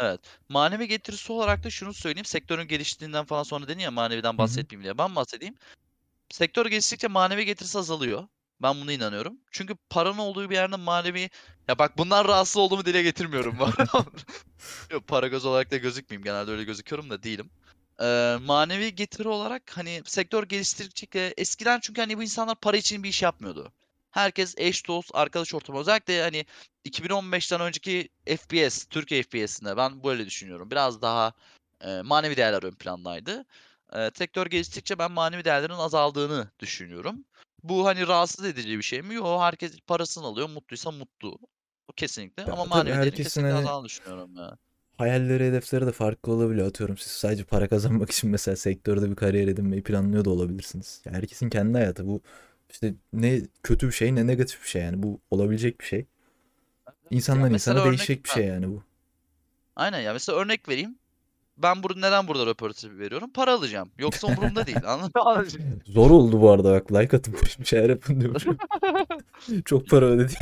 [0.00, 0.20] Evet.
[0.48, 2.24] Manevi getirisi olarak da şunu söyleyeyim.
[2.24, 4.98] Sektörün geliştiğinden falan sonra dedin ya maneviden bahsetmeyeyim diye.
[4.98, 5.54] Ben bahsedeyim.
[6.30, 8.28] Sektör geliştikçe manevi getirisi azalıyor.
[8.62, 9.40] Ben buna inanıyorum.
[9.50, 11.30] Çünkü paranın olduğu bir yerde manevi
[11.68, 13.58] Ya bak bundan rahatsız olduğumu dile getirmiyorum.
[14.90, 16.24] Yok para göz olarak da gözükmeyeyim.
[16.24, 17.50] Genelde öyle gözüküyorum da değilim.
[18.02, 23.08] Ee, manevi getiri olarak hani sektör geliştirdikçe eskiden çünkü hani bu insanlar para için bir
[23.08, 23.72] iş yapmıyordu.
[24.10, 25.80] Herkes eş dost, arkadaş ortamı.
[25.80, 26.46] Özellikle hani
[26.84, 30.70] 2015'ten önceki FPS, Türkiye FPS'inde ben böyle düşünüyorum.
[30.70, 31.32] Biraz daha
[31.80, 33.44] e, manevi değerler ön plandaydı.
[33.92, 37.24] E, sektör geliştikçe ben manevi değerlerin azaldığını düşünüyorum.
[37.62, 39.14] Bu hani rahatsız edici bir şey mi?
[39.14, 39.42] Yok.
[39.42, 40.48] Herkes parasını alıyor.
[40.48, 41.38] Mutluysa mutlu.
[41.88, 42.42] Bu kesinlikle.
[42.44, 44.58] Ama tabii manevi herkesin kesinlikle hani azaldığını düşünüyorum ya.
[44.98, 46.66] hayalleri, hedefleri de farklı olabiliyor.
[46.68, 51.02] Atıyorum siz sadece para kazanmak için mesela sektörde bir kariyer edinmeyi planlıyor da olabilirsiniz.
[51.04, 52.22] Ya herkesin kendi hayatı bu
[52.70, 56.06] işte ne kötü bir şey ne negatif bir şey yani bu olabilecek bir şey.
[56.86, 58.82] Ya İnsandan mesela insana örnek değişecek bir ha, şey yani bu.
[59.76, 60.98] aynen ya mesela örnek vereyim.
[61.58, 63.30] Ben burada neden burada röportaj veriyorum?
[63.32, 63.90] Para alacağım.
[63.98, 64.78] Yoksa umurumda değil.
[64.86, 65.80] Anladın mı?
[65.86, 68.56] Zor oldu bu arada bak like atın bir şeyler yapın diyorum.
[69.64, 70.38] Çok para ödedik.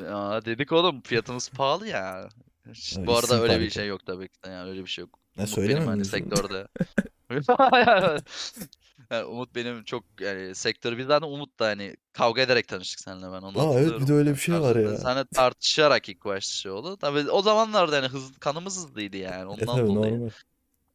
[0.00, 2.28] Ya dedik oğlum fiyatımız pahalı ya.
[2.74, 5.02] Şşt, Ya Bu arada öyle bir şey yok tabii ki de yani öyle bir şey
[5.02, 5.18] yok.
[5.36, 6.68] Ne Umut benim hani sektörde.
[9.10, 13.26] Yani Umut benim çok yani sektörü biz zaten Umut da hani kavga ederek tanıştık seninle
[13.26, 14.16] ben onu Aa evet bir de hatırlıyorum.
[14.18, 14.96] öyle bir şey var ya.
[14.96, 16.96] seninle tartışarak ilk başta şey oldu.
[16.96, 20.12] Tabii o zamanlarda yani hız, kanımız hızlıydı yani E ondan tabii dolayı.
[20.14, 20.30] normal.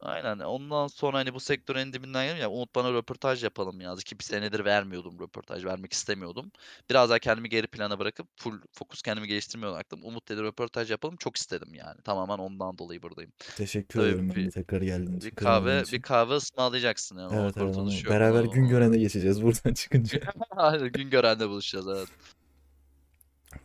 [0.00, 0.38] Aynen.
[0.38, 4.18] Ondan sonra hani bu sektörün en dibinden geldim ya Umut bana röportaj yapalım yazdı ki
[4.18, 6.52] bir senedir vermiyordum röportaj vermek istemiyordum.
[6.90, 10.04] Biraz daha kendimi geri plana bırakıp full fokus kendimi geliştirmeye odakladım.
[10.04, 12.02] Umut dedi röportaj yapalım çok istedim yani.
[12.02, 13.32] Tamamen ondan dolayı buradayım.
[13.56, 16.00] Teşekkür Tabii ederim ben bir, tekrar geldiğin bir için, kahve bir için.
[16.00, 17.76] kahve ısmarlayacaksın yani Evet evet
[18.08, 18.68] beraber gün onu...
[18.68, 20.20] görene geçeceğiz buradan çıkınca.
[20.50, 22.08] Aynen, gün görende buluşacağız evet.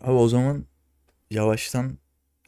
[0.01, 0.65] Abi o zaman
[1.31, 1.97] yavaştan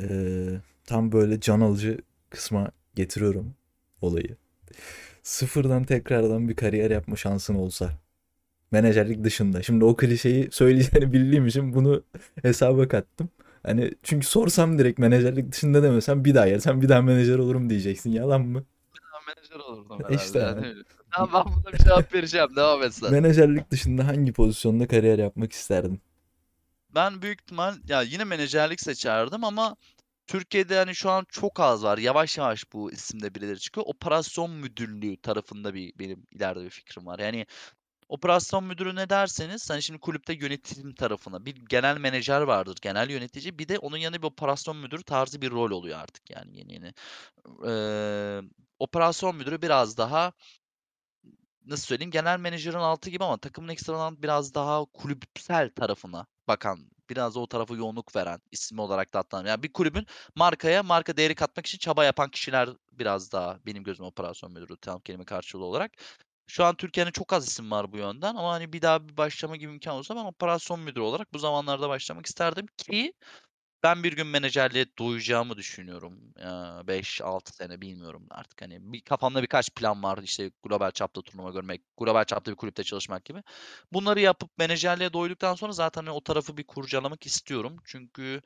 [0.01, 3.55] eee, tam böyle can alıcı kısma getiriyorum
[4.01, 4.37] olayı.
[5.23, 7.91] Sıfırdan tekrardan bir kariyer yapma şansın olsa.
[8.71, 9.63] Menajerlik dışında.
[9.63, 12.03] Şimdi o klişeyi söyleyeceğini bildiğim için bunu
[12.41, 13.29] hesaba kattım.
[13.63, 18.11] Hani çünkü sorsam direkt menajerlik dışında demesem bir daha yersen bir daha menajer olurum diyeceksin.
[18.11, 18.63] Yalan mı?
[19.13, 20.67] Ben menajer olurdum İşte herhalde abi.
[20.67, 20.83] yani.
[21.11, 23.11] Tamam ben buna bir cevap vereceğim devam et sen.
[23.11, 26.01] Menajerlik dışında hangi pozisyonda kariyer yapmak isterdin?
[26.95, 29.75] Ben büyük ihtimal ya yine menajerlik seçerdim ama
[30.27, 31.97] Türkiye'de hani şu an çok az var.
[31.97, 33.85] Yavaş yavaş bu isimde birileri çıkıyor.
[33.87, 37.19] Operasyon müdürlüğü tarafında bir benim ileride bir fikrim var.
[37.19, 37.45] Yani
[38.09, 43.59] operasyon müdürü ne derseniz hani şimdi kulüpte yönetim tarafına bir genel menajer vardır, genel yönetici.
[43.59, 46.93] Bir de onun yanında bir operasyon müdürü tarzı bir rol oluyor artık yani yeni yeni.
[47.67, 48.41] Ee,
[48.79, 50.33] operasyon müdürü biraz daha
[51.65, 57.35] nasıl söyleyeyim genel menajerin altı gibi ama takımın ekstradan biraz daha kulüpsel tarafına bakan, biraz
[57.35, 59.47] da o tarafa yoğunluk veren ismi olarak da adlandırıyorum.
[59.49, 64.05] Yani bir kulübün markaya marka değeri katmak için çaba yapan kişiler biraz daha benim gözüm
[64.05, 65.91] operasyon müdürü tam kelime karşılığı olarak.
[66.47, 69.55] Şu an Türkiye'nin çok az isim var bu yönden ama hani bir daha bir başlama
[69.55, 73.13] gibi imkan olsa ben operasyon müdürü olarak bu zamanlarda başlamak isterdim ki
[73.85, 76.19] ben bir gün menajerliğe doyacağımı düşünüyorum.
[76.87, 81.81] 5-6 sene bilmiyorum artık hani bir kafamda birkaç plan var işte global çapta turnuva görmek,
[81.97, 83.43] global çapta bir kulüpte çalışmak gibi.
[83.93, 87.77] Bunları yapıp menajerliğe doyduktan sonra zaten hani o tarafı bir kurcalamak istiyorum.
[87.85, 88.41] Çünkü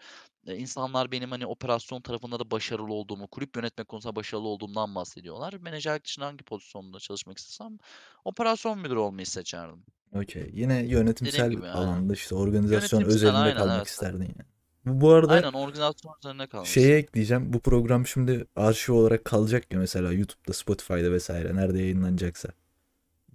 [0.48, 5.54] e, insanlar benim hani operasyon tarafında da başarılı olduğumu, kulüp yönetmek konusunda başarılı olduğumdan bahsediyorlar.
[5.54, 7.78] Menajerlik dışında hangi pozisyonda çalışmak istesem
[8.26, 9.84] operasyon müdürü olmayı seçerdim.
[10.14, 10.50] Okey.
[10.54, 13.88] Yine yönetimsel gibi alanda işte organizasyon Yönetimsel özelinde aynen kalmak evet.
[13.88, 14.59] isterdin yani.
[14.86, 17.54] Bu, bu arada Aynen organizasyon üzerine kalmak şeye ekleyeceğim.
[17.54, 22.50] Bu program şimdi arşiv olarak kalacak ya mesela YouTube'da, Spotify'da vesaire nerede yayınlanacaksa.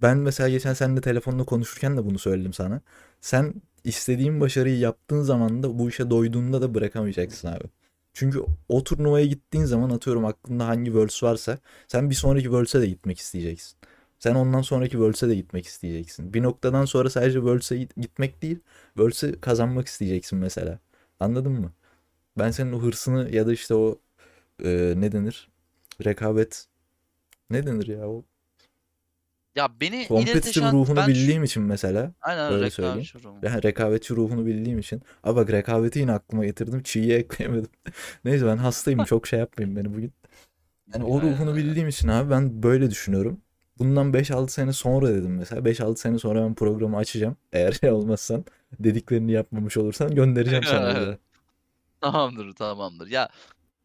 [0.01, 2.81] Ben mesela geçen seninle telefonda konuşurken de bunu söyledim sana.
[3.21, 7.63] Sen istediğin başarıyı yaptığın zaman da bu işe doyduğunda da bırakamayacaksın abi.
[8.13, 8.39] Çünkü
[8.69, 13.19] o turnuvaya gittiğin zaman atıyorum aklında hangi Worlds varsa sen bir sonraki Worlds'e de gitmek
[13.19, 13.77] isteyeceksin.
[14.19, 16.33] Sen ondan sonraki Worlds'e de gitmek isteyeceksin.
[16.33, 18.59] Bir noktadan sonra sadece Worlds'e git- gitmek değil,
[18.93, 20.79] Worlds'e kazanmak isteyeceksin mesela.
[21.19, 21.73] Anladın mı?
[22.37, 23.99] Ben senin o hırsını ya da işte o
[24.63, 25.49] e, ne denir?
[26.05, 26.65] Rekabet
[27.49, 28.25] ne denir ya o
[29.55, 33.07] Ya beni kompetitif ruhunu ben bildiğim için mesela aynen öyle söyleyeyim.
[33.43, 35.01] Ben rekabetçi ruhunu bildiğim için.
[35.23, 36.83] Ama bak rekabeti yine aklıma getirdim.
[36.83, 37.69] Çiğ'ye ekleyemedim.
[38.25, 39.03] Neyse ben hastayım.
[39.05, 40.13] Çok şey yapmayın beni bugün.
[40.93, 43.41] Yani o ruhunu bildiğim için abi ben böyle düşünüyorum.
[43.79, 45.65] Bundan 5-6 sene sonra dedim mesela.
[45.65, 47.37] 5-6 sene sonra ben programı açacağım.
[47.53, 48.45] Eğer şey olmazsan
[48.79, 51.17] dediklerini yapmamış olursan göndereceğim sana.
[52.01, 53.07] Tamamdır, tamamdır.
[53.07, 53.29] Ya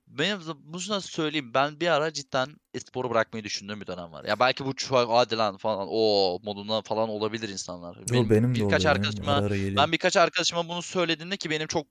[0.07, 1.55] benim bunu sana söyleyeyim.
[1.55, 2.49] Ben bir ara cidden
[2.86, 4.24] sporu bırakmayı düşündüğüm bir dönem var.
[4.24, 7.97] Ya belki bu çok hadi lan falan o moduna falan olabilir insanlar.
[7.97, 8.95] Yo Benim benim de birkaç oluyor.
[8.95, 9.76] Benim arkadaşıma ara ara geliyor.
[9.76, 11.86] ben birkaç arkadaşıma bunu söylediğimde ki benim çok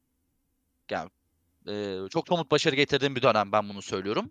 [0.91, 1.10] yani
[2.10, 4.30] çok somut başarı getirdiğim bir dönem ben bunu söylüyorum.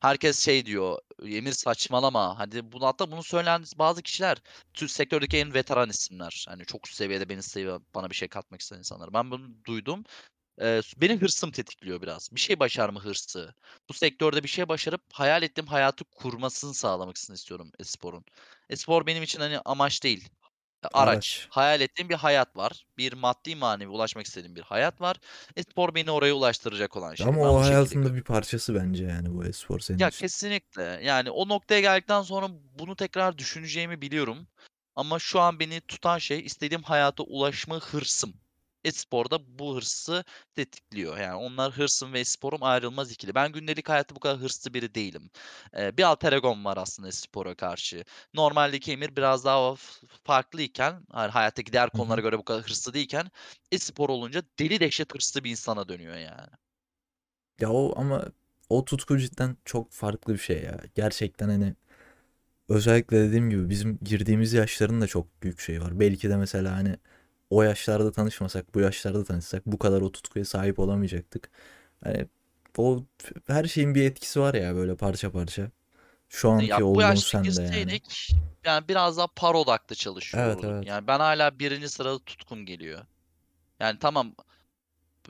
[0.00, 2.38] Herkes şey diyor, Emir saçmalama.
[2.38, 4.38] Hadi bunu hatta bunu söyleyen bazı kişiler
[4.74, 6.44] Türk sektördeki en veteran isimler.
[6.48, 9.12] Hani çok üst seviyede beni seviyor, bana bir şey katmak isteyen insanlar.
[9.14, 10.04] Ben bunu duydum.
[10.60, 12.28] Eee, beni hırsım tetikliyor biraz.
[12.32, 13.54] Bir şey başarma hırsı.
[13.88, 18.24] Bu sektörde bir şey başarıp hayal ettiğim hayatı kurmasını sağlamasını istiyorum e-sporun.
[18.70, 20.28] E-spor benim için, hani, amaç değil,
[20.82, 21.08] araç.
[21.08, 21.46] Araç.
[21.50, 22.86] Hayal ettiğim bir hayat var.
[22.98, 25.16] Bir maddi manevi ulaşmak istediğim bir hayat var.
[25.56, 27.26] E-spor beni oraya ulaştıracak olan şey.
[27.26, 28.16] Ama Ben o bu şekilde hayatın da görüyorum.
[28.16, 30.18] bir parçası bence yani bu e-spor senin Ya için.
[30.18, 31.00] kesinlikle.
[31.02, 32.48] Yani o noktaya geldikten sonra
[32.78, 34.48] bunu tekrar düşüneceğimi biliyorum.
[34.96, 38.34] Ama şu an beni tutan şey istediğim hayata ulaşma hırsım.
[38.84, 40.24] E-spor da bu hırsı
[40.54, 41.18] tetikliyor.
[41.18, 43.34] Yani onlar hırsım ve e-sporum ayrılmaz ikili.
[43.34, 45.30] Ben gündelik hayatta bu kadar hırslı biri değilim.
[45.76, 48.04] Eee, bir alter egom var aslında e-spora karşı.
[48.34, 53.30] Normaldeki Emir biraz daha f farklıyken, hani, hayattaki diğer konulara göre bu kadar hırslı değilken
[53.72, 56.48] e-spor olunca deli dehşet hırslı bir insana dönüyor yani.
[57.60, 58.24] Ya o ama
[58.68, 60.80] o tutku cidden çok farklı bir şey ya.
[60.94, 61.74] Gerçekten hani
[62.68, 66.00] özellikle dediğim gibi bizim girdiğimiz yaşların da çok büyük şey var.
[66.00, 66.96] Belki de mesela hani
[67.50, 71.50] o yaşlarda tanışmasak, bu yaşlarda tanışsak bu kadar o tutkuya sahip olamayacaktık.
[72.04, 72.26] Hani
[72.78, 73.04] o
[73.46, 75.70] her şeyin bir etkisi var ya böyle parça parça.
[76.28, 78.00] Şu anki Ya olduğun yaşta sende yani.
[78.64, 80.86] yani biraz daha para odaklı çalışıyor Evet evet.
[80.86, 81.88] Yani ben hâlâ 1.
[81.88, 83.00] sırada tutkum geliyor.
[83.80, 84.34] Yani tamam,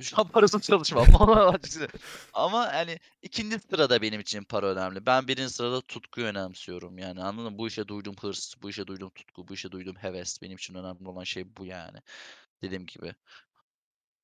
[0.03, 1.07] şu an parasız çalışmam
[2.35, 3.43] ama hani 2.
[3.71, 5.07] sırada benim için para önemli.
[5.07, 5.49] Ben 1.
[5.49, 7.59] sırada tutkuyu önemsiyorum yani anladın mı?
[7.59, 11.09] Bu işe duyduğum hırs, bu işe duyduğum tutku, bu işe duyduğum heves benim için önemli
[11.09, 11.99] olan şey bu yani.
[12.63, 13.15] Dediğim gibi.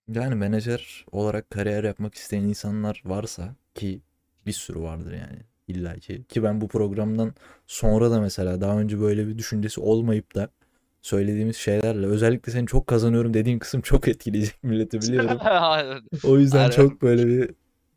[0.09, 4.03] Yani menajer olarak kariyer yapmak isteyen insanlar varsa ki
[4.47, 6.25] bir sürü vardır yani illaki.
[6.25, 7.35] Ki ben bu programdan
[7.67, 10.51] sonra da mesela daha önce böyle bir düşüncesi olmayıp da
[11.05, 15.39] söylediğimiz şeylerle özellikle senin çok kazanıyorum dediğin kısım çok etkileyecek milleti biliyorum.
[15.41, 16.03] Aynen.
[16.25, 16.71] O yüzden Aynen.
[16.71, 17.51] çok böyle bir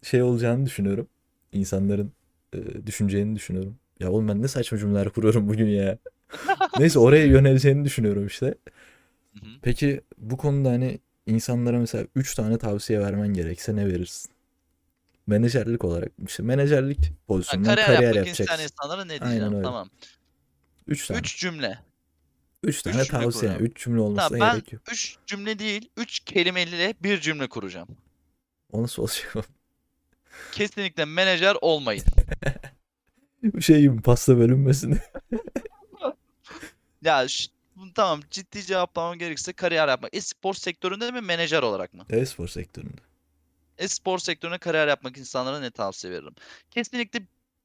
[0.03, 1.07] şey olacağını düşünüyorum.
[1.51, 2.11] İnsanların
[2.53, 3.75] e, düşüneceğini düşünüyorum.
[3.99, 5.97] Ya oğlum ben ne saçma cümleler kuruyorum bugün ya.
[6.79, 8.55] Neyse oraya yöneleceğini düşünüyorum işte.
[9.61, 14.31] Peki bu konuda hani insanlara mesela 3 tane tavsiye vermen gerekse ne verirsin?
[15.27, 18.63] Menajerlik olarak işte menajerlik pozisyonundan kariyer kariyer yapmak isteyen yapacaksın.
[18.63, 19.53] insanlara ne Aynen diyeceğim?
[19.53, 19.63] öyle.
[19.63, 19.89] Tamam.
[20.87, 21.19] 3 tane.
[21.19, 21.79] 3 cümle.
[22.63, 23.41] 3 tane 3 cümle tavsiye.
[23.51, 23.65] kuracağım.
[23.65, 24.81] 3 cümle olmasına Tamam ben gerek yok.
[24.91, 27.87] 3 cümle değil, 3 kelimeyle bir cümle kuracağım.
[28.71, 29.35] O nasıl olacak?
[30.51, 32.03] Kesinlikle menajer olmayın.
[33.43, 34.99] Bu şey gibi pasta bölünmesin.
[37.01, 37.27] Ya
[37.95, 40.15] tamam ciddi cevaplamam gerekirse kariyer yapmak.
[40.15, 42.05] E-spor sektöründe mi menajer olarak mı?
[42.09, 43.01] E-spor sektöründe.
[43.77, 46.35] E-spor sektörüne kariyer yapmak insanlara ne tavsiye veririm?
[46.71, 47.21] Kesinlikle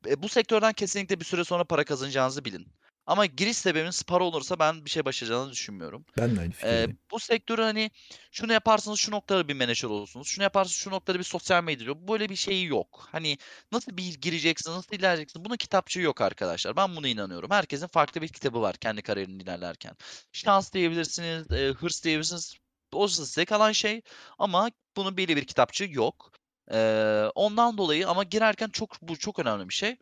[0.06, 2.66] e, bu sektörden kesinlikle bir süre sonra para kazanacağınızı bilin.
[3.06, 6.04] Ama giriş sebebiniz para olursa ben bir şey başaracağınızı düşünmüyorum.
[6.18, 6.98] Ben de aynı fikirdeyim.
[7.10, 7.90] bu sektörü hani
[8.32, 10.28] şunu yaparsanız şu noktada bir menajer olursunuz.
[10.28, 12.08] Şunu yaparsanız şu noktada bir sosyal medya.
[12.08, 13.08] Böyle bir şey yok.
[13.12, 13.38] Hani
[13.72, 15.44] nasıl bir gireceksiniz, nasıl ilerleyeceksiniz?
[15.44, 16.76] Bunun kitapçığı yok arkadaşlar.
[16.76, 17.50] Ben buna inanıyorum.
[17.50, 19.96] Herkesin farklı bir kitabı var kendi kariyerinde ilerlerken.
[20.32, 22.54] Şans diyebilirsiniz, eee, hırs diyebilirsiniz.
[22.92, 24.02] O size kalan şey
[24.38, 26.32] ama bunun belli bir kitapçığı yok.
[26.70, 29.96] Eee, ondan dolayı ama girerken çok bu çok önemli bir şey.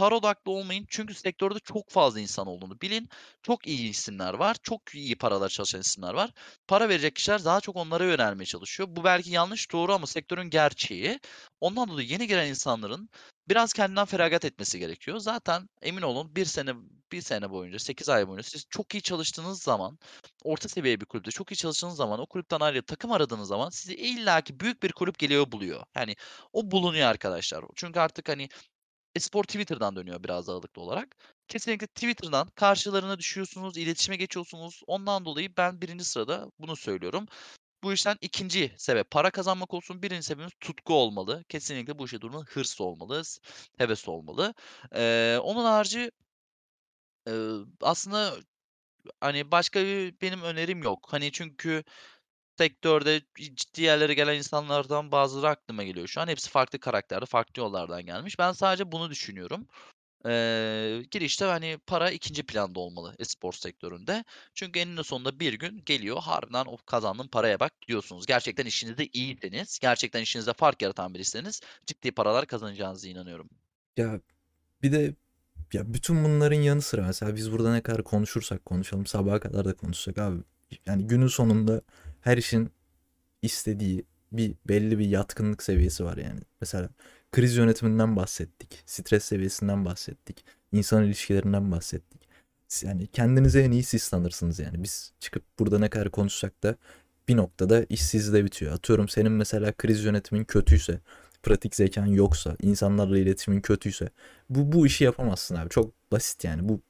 [0.00, 3.08] Para odaklı olmayın çünkü sektörde çok fazla insan olduğunu bilin.
[3.42, 4.56] Çok iyi isimler var.
[4.62, 6.30] Çok iyi paralar çalışan isimler var.
[6.68, 8.88] Para verecek kişiler daha çok onlara yönelmeye çalışıyor.
[8.92, 11.20] Bu belki yanlış doğru ama sektörün gerçeği.
[11.60, 13.08] Ondan dolayı yeni giren insanların
[13.48, 15.18] biraz kendinden feragat etmesi gerekiyor.
[15.18, 16.74] Zaten emin olun bir sene
[17.12, 19.98] bir sene boyunca 8 ay boyunca siz çok iyi çalıştığınız zaman
[20.44, 23.94] orta seviye bir kulüpte çok iyi çalıştığınız zaman o kulüpten ayrılıp takım aradığınız zaman sizi
[23.94, 25.84] illaki büyük bir kulüp geliyor buluyor.
[25.96, 26.16] Yani
[26.52, 27.64] o bulunuyor arkadaşlar.
[27.76, 28.48] Çünkü artık hani
[29.14, 31.16] e-spor Twitter'dan dönüyor biraz ağırlıklı olarak.
[31.48, 34.82] Kesinlikle Twitter'dan karşılarına düşüyorsunuz, iletişime geçiyorsunuz.
[34.86, 36.04] Ondan dolayı ben 1.
[36.04, 37.26] sırada bunu söylüyorum.
[37.84, 40.02] Bu işten ikinci sebep para kazanmak olsun.
[40.02, 41.44] Birinci sebebimiz tutku olmalı.
[41.48, 43.22] Kesinlikle bu işe durma hırs olmalı,
[43.78, 44.54] heves olmalı.
[44.94, 46.10] Eee, onun harici
[47.26, 47.50] eee,
[47.80, 48.34] aslında
[49.20, 51.08] hani başka bir benim önerim yok.
[51.10, 51.84] Hani çünkü
[52.60, 56.28] sektörde ciddi yerlere gelen insanlardan bazıları aklıma geliyor şu an.
[56.28, 58.38] Hepsi farklı karakterde, farklı yollardan gelmiş.
[58.38, 59.66] Ben sadece bunu düşünüyorum.
[60.24, 64.24] Eee, girişte hani para ikinci planda olmalı e-spor sektöründe.
[64.54, 68.26] Çünkü eninde sonunda bir gün geliyor harbiden o kazandığın paraya bak diyorsunuz.
[68.26, 73.48] Gerçekten işinizde iyiyseniz, gerçekten işinizde fark yaratan biriyseniz ciddi paralar kazanacağınıza inanıyorum.
[73.96, 74.20] Ya
[74.82, 75.14] bir de
[75.72, 79.74] ya bütün bunların yanı sıra mesela biz burada ne kadar konuşursak konuşalım sabaha kadar da
[79.76, 80.42] konuşsak abi.
[80.86, 81.82] Yani günün sonunda
[82.20, 82.70] her işin
[83.42, 86.40] istediği bir belli bir yatkınlık seviyesi var yani.
[86.60, 86.88] Mesela
[87.32, 88.82] kriz yönetiminden bahsettik.
[88.86, 90.44] Stres seviyesinden bahsettik.
[90.72, 92.20] insan ilişkilerinden bahsettik.
[92.82, 94.10] Yani kendinize en iyi siz
[94.58, 94.82] yani.
[94.82, 96.76] Biz çıkıp burada ne kadar konuşsak da
[97.28, 98.72] bir noktada iş sizde bitiyor.
[98.72, 101.00] Atıyorum senin mesela kriz yönetimin kötüyse,
[101.42, 104.08] pratik zekan yoksa, insanlarla iletişimin kötüyse
[104.50, 105.70] bu bu işi yapamazsın abi.
[105.70, 106.68] Çok basit yani.
[106.68, 106.80] Bu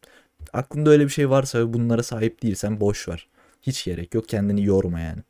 [0.52, 3.28] aklında öyle bir şey varsa ve bunlara sahip değilsen boş ver.
[3.62, 4.28] Hiç gerek yok.
[4.28, 5.22] Kendini yorma yani.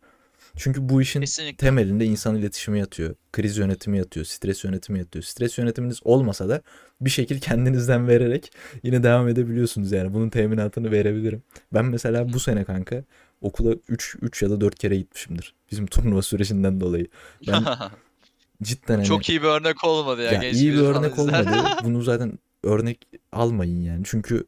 [0.57, 1.57] Çünkü bu işin Kesinlikle.
[1.67, 3.15] temelinde insan iletişimi yatıyor.
[3.33, 4.27] Kriz yönetimi yatıyor.
[4.27, 5.23] Stres yönetimi yatıyor.
[5.23, 6.63] Stres yönetiminiz olmasa da
[7.01, 8.53] bir şekil kendinizden vererek
[8.83, 10.15] yine devam edebiliyorsunuz yani.
[10.15, 11.43] Bunun teminatını verebilirim.
[11.75, 13.05] Ben mesela bu sene kanka
[13.41, 15.55] okula 3 3 ya da 4 kere gitmişimdir.
[15.71, 17.07] Bizim turnuva sürecinden dolayı.
[17.49, 17.65] Ben
[18.63, 20.33] cidden hani Çok iyi bir örnek olmadı ya.
[20.33, 21.41] ya iyi bir örnek izler.
[21.47, 21.69] olmadı.
[21.85, 22.99] Bunu zaten örnek
[23.33, 24.03] almayın yani.
[24.05, 24.45] Çünkü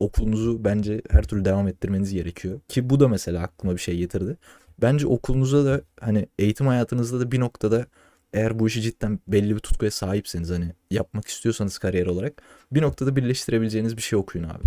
[0.00, 2.60] okulunuzu bence her türlü devam ettirmeniz gerekiyor.
[2.68, 4.36] Ki bu da mesela aklıma bir şey getirdi.
[4.82, 7.86] Bence okulunuza da hani eğitim hayatınızda da bir noktada
[8.32, 12.42] eğer bu işi cidden belli bir tutkuya sahipseniz hani yapmak istiyorsanız kariyer olarak
[12.72, 14.64] bir noktada birleştirebileceğiniz bir şey okuyun abi.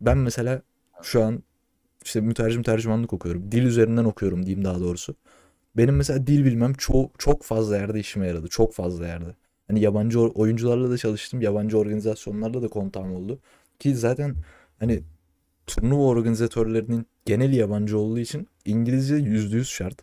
[0.00, 0.62] Ben mesela
[1.02, 1.42] şu an
[2.04, 3.52] işte mütercim tercümanlık okuyorum.
[3.52, 5.14] Dil üzerinden okuyorum diyeyim daha doğrusu.
[5.76, 8.48] Benim mesela dil bilmem çok çok fazla yerde işime yaradı.
[8.48, 9.34] Çok fazla yerde.
[9.68, 11.40] Hani yabancı oyuncularla da çalıştım.
[11.40, 13.38] Yabancı organizasyonlarla da kontağım oldu.
[13.78, 14.36] Ki zaten
[14.78, 15.02] hani
[15.66, 19.98] turnuva organizatörlerinin geneli yabancı olduğu için İngilizce yüzde yüz şart.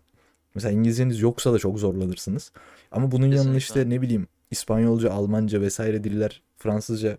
[0.55, 2.51] Mesela İngilizceniz yoksa da çok zorlanırsınız.
[2.91, 3.57] Ama bunun Kesinlikle.
[3.57, 7.17] işte ne bileyim İspanyolca, Almanca vesaire diller, Fransızca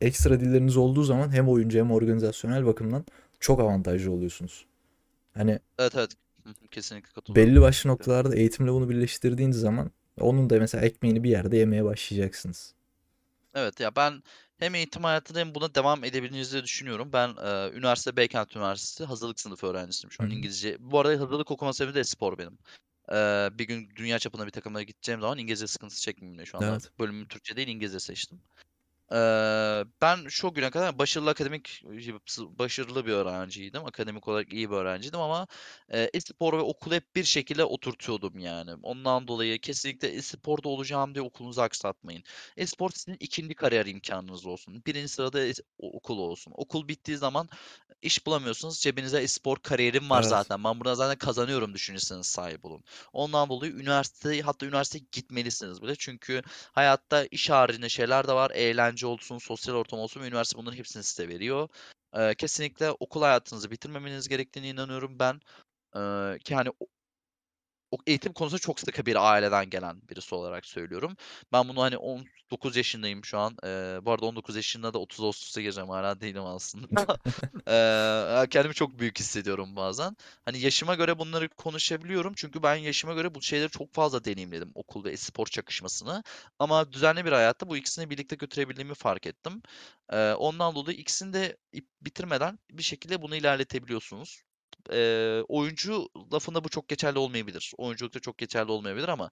[0.00, 3.04] ekstra dilleriniz olduğu zaman hem oyuncu hem organizasyonel bakımdan
[3.40, 4.66] çok avantajlı oluyorsunuz.
[5.34, 6.10] Hani Evet evet.
[6.70, 7.52] Kesinlikle katılıyorum.
[7.52, 9.90] belli başlı noktalarda eğitimle bunu birleştirdiğiniz zaman
[10.20, 12.74] onun da mesela ekmeğini bir yerde yemeye başlayacaksınız.
[13.54, 14.22] Evet ya ben
[14.58, 17.12] hem eğitim hayatında hem buna devam edebileceğinizi düşünüyorum.
[17.12, 20.30] Ben e, üniversite Beykent Üniversitesi hazırlık sınıfı öğrencisiyim şu an hı.
[20.30, 20.76] İngilizce.
[20.80, 22.58] Bu arada hazırlık okuma sebebi de spor benim.
[23.12, 23.14] E,
[23.58, 26.90] bir gün dünya çapında bir takımlara gideceğim zaman İngilizce sıkıntısı çekmeyeyim diye şu anda Evet.
[26.98, 28.42] bölümümü Türkçe değil İngilizce seçtim.
[30.02, 31.82] Ben şu güne kadar başarılı akademik
[32.58, 33.84] başarılı bir öğrenciydim.
[33.84, 35.46] Akademik olarak iyi bir öğrenciydim ama
[35.88, 38.70] e-spor ve okulu hep bir şekilde oturtuyordum yani.
[38.82, 42.22] Ondan dolayı kesinlikle e-sporda olacağım diye okulunuzu aksatmayın.
[42.56, 44.82] E-spor sizin ikinci kariyer imkanınız olsun.
[44.86, 45.40] Birinci sırada
[45.78, 46.52] o- okul olsun.
[46.56, 47.48] Okul bittiği zaman
[48.02, 48.80] iş bulamıyorsunuz.
[48.80, 50.22] Cebinize e-spor kariyerim var Evet.
[50.22, 50.64] zaten.
[50.64, 52.84] Ben burada zaten kazanıyorum düşüncesine sahip olun.
[53.12, 55.94] Ondan dolayı üniversite hatta üniversiteye gitmelisiniz bile.
[55.98, 56.42] Çünkü
[56.72, 58.50] hayatta iş haricinde şeyler de var.
[58.50, 60.20] Eğlence olsun, sosyal ortam olsun.
[60.20, 61.68] ve Üniversite bunların hepsini size veriyor.
[62.38, 65.40] Kesinlikle okul hayatınızı bitirmemeniz gerektiğine inanıyorum ben.
[66.38, 66.68] Ki hani
[68.06, 71.16] eğitim konusunda çok sıkı bir aileden gelen birisi olarak söylüyorum.
[71.52, 73.56] Ben bunu hani 19 yaşındayım şu an.
[73.64, 75.90] Eee, bu arada 19 yaşında da 30 Ağustos'a gireceğim.
[75.90, 76.86] Hala değilim aslında.
[77.68, 80.16] Eee, kendimi çok büyük hissediyorum bazen.
[80.44, 82.32] Hani yaşıma göre bunları konuşabiliyorum.
[82.36, 84.70] Çünkü ben yaşıma göre bu şeyleri çok fazla deneyimledim.
[84.74, 86.22] Okul ve spor çakışmasını.
[86.58, 89.62] Ama düzenli bir hayatta bu ikisini birlikte götürebildiğimi fark ettim.
[90.12, 91.56] Eee, ondan dolayı ikisini de
[92.00, 94.45] bitirmeden bir şekilde bunu ilerletebiliyorsunuz.
[94.92, 97.72] Eee, oyuncu lafında bu çok geçerli olmayabilir.
[97.78, 99.30] Oyunculukta çok geçerli olmayabilir ama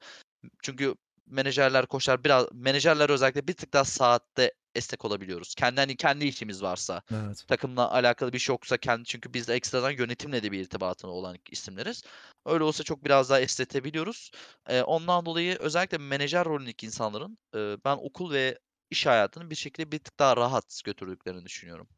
[0.63, 0.95] çünkü
[1.27, 5.55] menajerler, koçlar biraz menajerler özellikle bir tık daha saatte esnek olabiliyoruz.
[5.55, 7.47] Kendi hani kendi işimiz varsa, Evet.
[7.47, 11.37] takımla alakalı bir şey yoksa kendi çünkü biz de ekstradan yönetimle de bir irtibatı olan
[11.51, 12.03] isimleriz.
[12.47, 14.31] Öyle olsa çok biraz daha esnetebiliyoruz.
[14.71, 18.59] Eee, ondan dolayı özellikle menajer rolündeki insanların eee, ben okul ve
[18.91, 21.89] iş hayatını bir şekilde bir tık daha rahat götürdüklerini düşünüyorum.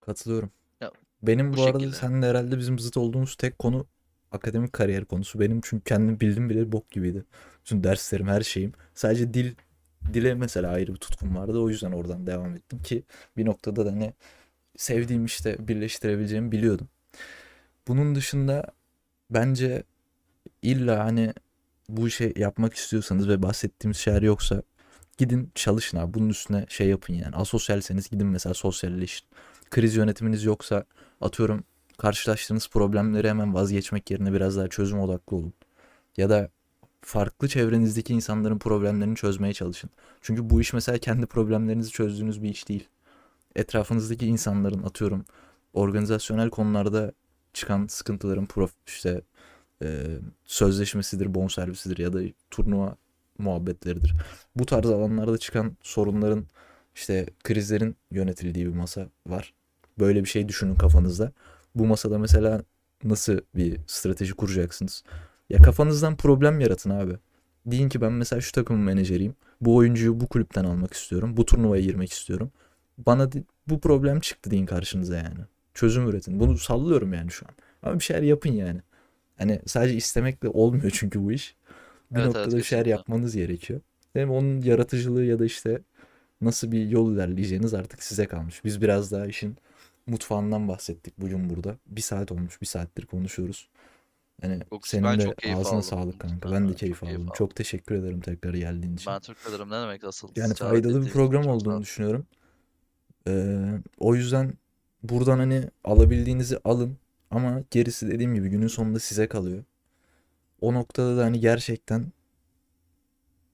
[0.00, 0.52] Katılıyorum.
[1.22, 1.96] Benim bu bu arada şekilde.
[1.96, 3.86] seninle herhalde bizim zıt olduğumuz tek konu
[4.32, 5.40] akademik kariyer konusu.
[5.40, 7.24] Benim çünkü kendim bildim bile bok gibiydi.
[7.60, 8.72] Bütün derslerim, her şeyim.
[8.94, 9.54] Sadece dil
[10.12, 11.58] dile mesela ayrı bir tutkum vardı.
[11.60, 13.04] O yüzden oradan devam ettim ki
[13.36, 14.12] bir noktada da hani
[14.76, 16.88] sevdiğim işte birleştirebileceğimi biliyordum.
[17.88, 18.64] Bunun dışında
[19.30, 19.82] bence
[20.62, 21.34] illa hani
[21.88, 24.62] bu işe yapmak istiyorsanız ve bahsettiğimiz şeyler yoksa
[25.18, 26.14] gidin çalışın abi.
[26.14, 27.36] Bunun üstüne şey yapın yani.
[27.36, 29.26] Asosyalseniz gidin mesela sosyalleşin.
[29.74, 30.84] Kriz yönetiminiz yoksa
[31.20, 31.64] atıyorum
[31.98, 35.52] karşılaştığınız problemleri hemen vazgeçmek yerine biraz daha çözüm odaklı olun.
[36.16, 36.50] Ya da
[37.00, 39.90] farklı çevrenizdeki insanların problemlerini çözmeye çalışın.
[40.20, 42.88] Çünkü bu iş mesela kendi problemlerinizi çözdüğünüz bir iş değil.
[43.56, 45.24] Etrafınızdaki insanların atıyorum
[45.72, 47.12] organizasyonel konularda
[47.52, 49.22] çıkan sıkıntıların prof işte
[49.82, 50.04] e,
[50.44, 52.20] sözleşmesidir, bonservisidir ya da
[52.50, 52.96] turnuva
[53.38, 54.14] muhabbetleridir.
[54.56, 56.46] Bu tarz alanlarda çıkan sorunların
[56.94, 59.54] işte krizlerin yönetildiği bir masa var.
[59.98, 61.32] Böyle bir şey düşünün kafanızda.
[61.74, 62.62] Bu masada mesela
[63.04, 65.04] nasıl bir strateji kuracaksınız?
[65.50, 67.12] Ya kafanızdan problem yaratın abi.
[67.66, 69.34] Deyin ki ben mesela şu takımın menajeriyim.
[69.60, 71.36] Bu oyuncuyu bu kulüpten almak istiyorum.
[71.36, 72.50] Bu turnuvaya girmek istiyorum.
[72.98, 75.38] Bana di- bu problem çıktı deyin karşınıza yani.
[75.74, 76.40] Çözüm üretin.
[76.40, 77.54] Bunu sallıyorum yani şu an.
[77.82, 78.80] Ama bir şeyler yapın yani.
[79.38, 81.56] Hani sadece istemekle olmuyor çünkü bu iş.
[82.10, 83.80] Bir Evet, evet, noktada bir şeyler yapmanız gerekiyor.
[84.12, 85.82] Hem onun yaratıcılığı ya da işte
[86.40, 88.64] nasıl bir yol ilerleyeceğiniz artık size kalmış.
[88.64, 89.56] Biz biraz daha işin
[90.06, 91.76] mutfağından bahsettik bugün burada.
[91.86, 93.68] Bir saat olmuş, bir saattir konuşuyoruz.
[94.42, 95.82] Yani Çok, senin ben de çok keyif ağzına aldım.
[95.82, 96.50] sağlık kanka.
[96.50, 97.22] Ben Ben de keyif çok aldım.
[97.22, 97.32] aldım.
[97.36, 99.12] Çok teşekkür ederim tekrar geldiğin için.
[99.12, 99.70] Ben teşekkür ederim.
[99.70, 102.26] Ne demek asıl Yani faydalı bir program olduğunu düşünüyorum.
[103.28, 104.54] Ee, o yüzden
[105.02, 106.98] buradan hani alabildiğinizi alın.
[107.30, 109.64] Ama gerisi dediğim gibi günün sonunda size kalıyor.
[110.60, 112.12] O noktada da hani gerçekten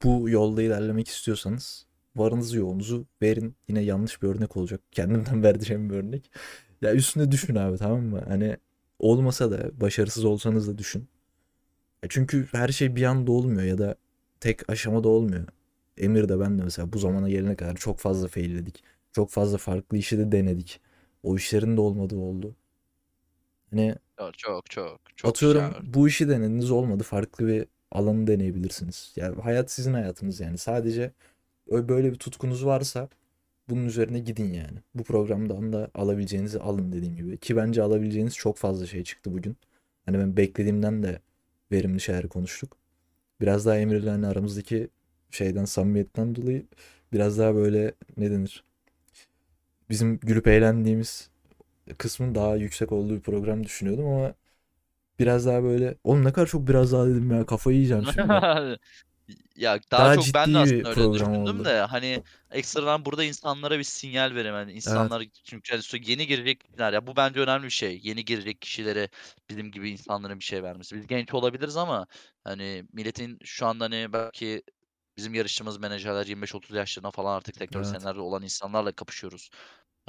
[0.05, 1.87] bu yolda ilerlemek istiyorsanız
[2.17, 3.57] varınızı yoğunuzu verin.
[3.69, 4.81] Yine yanlış bir örnek olacak.
[4.93, 6.31] Kendimden vereceğim bir örnek.
[6.83, 8.23] Ya üstüne düşün abi tamam mı?
[8.29, 8.57] Hani
[8.99, 11.09] olmasa da başarısız olsanız da düşün.
[12.03, 13.95] Ya çünkü her şey bir anda olmuyor ya da
[14.41, 15.47] tek aşamada olmuyor.
[15.99, 18.85] Emir de ben de mesela bu zamana gelene kadar çok fazla failledik.
[19.13, 20.81] Çok fazla farklı işi de denedik.
[21.23, 22.57] O işlerin de olmadığı oldu.
[23.71, 23.95] Hani
[24.37, 25.95] Çok çok çok atıyorum güzel.
[25.95, 29.13] bu işi denediniz olmadı farklı bir alanı deneyebilirsiniz.
[29.17, 30.59] Yani hayat sizin hayatınız yani.
[30.59, 31.13] Sadece
[31.71, 33.09] böyle bir tutkunuz varsa
[33.69, 34.79] bunun üzerine gidin yani.
[34.95, 37.39] Bu programdan da alabileceğinizi alın dediğim gibi.
[37.39, 39.57] Ki bence alabileceğiniz çok fazla şey çıktı bugün.
[40.07, 41.21] Hani ben beklediğimden de
[41.73, 42.77] verimli şeyler konuştuk.
[43.41, 44.89] Biraz daha Emir'le hani aramızdaki
[45.31, 46.67] şeyden samimiyetten dolayı
[47.13, 48.65] biraz daha böyle ne denir?
[49.91, 51.31] Bizim gülüp eğlendiğimiz
[51.99, 54.35] kısmın daha yüksek olduğu bir program düşünüyordum ama
[55.19, 58.29] biraz daha böyle oğlum ne kadar çok biraz daha dedim ya kafayı yiyeceğim şimdi.
[59.57, 61.65] Ya daha, Daha çok ben ciddi de bir aslında öyle program düşündüm oldu.
[61.65, 64.55] de hani ekstradan burada insanlara bir sinyal vereyim.
[64.55, 68.01] Hani insanlar çünkü hani yeni girecek kişiler ya bu bence önemli bir şey.
[68.03, 69.09] Yeni girecek kişilere
[69.49, 70.97] bizim gibi insanların bir şey vermesi.
[70.97, 72.07] Biz genç olabiliriz ama
[72.45, 74.63] hani milletin şu anda hani belki
[75.17, 77.85] bizim yarıştığımız menajerler 25-30 yaşlarında falan artık sektör Evet.
[77.85, 79.51] senelerde olan insanlarla kapışıyoruz.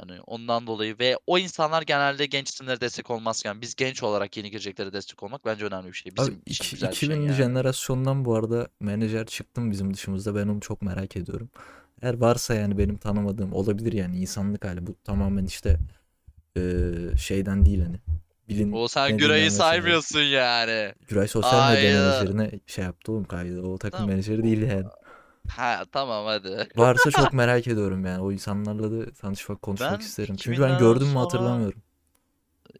[0.08, 4.50] Hani ondan dolayı ve o insanlar genelde genç isimlere destek olmazken biz genç olarak yeni
[4.50, 6.12] gireceklere destek olmak bence önemli bir şey.
[6.12, 7.32] Abi Bizim için iki- güzel bir şey 2000'li yani.
[7.36, 10.34] jenerasyondan bu arada menajer çıktım bizim dışımızda.
[10.34, 11.50] Ben onu çok merak ediyorum.
[12.02, 14.86] Eğer varsa yani benim tanımadığım olabilir yani insanlık hali.
[14.86, 15.78] Bu tamamen işte
[16.56, 16.62] eee,
[17.18, 17.96] şeyden değil hani.
[18.48, 20.94] Bilin O sen Güray'ı saymıyorsun yani.
[21.08, 22.00] Güray sosyal medya Aynen.
[22.02, 23.62] menajerine şey yaptı oğlum kaydı.
[23.62, 24.10] O takım Tamam.
[24.10, 24.84] menajeri değil yani.
[25.48, 26.68] Ha tamam hadi.
[26.76, 28.22] Varsa çok merak ediyorum yani.
[28.22, 30.36] O insanlarla da tanışmak, konuşmak Ben isterim.
[30.36, 31.82] Çünkü ben 2000'den gördüm mü sonra hatırlamıyorum.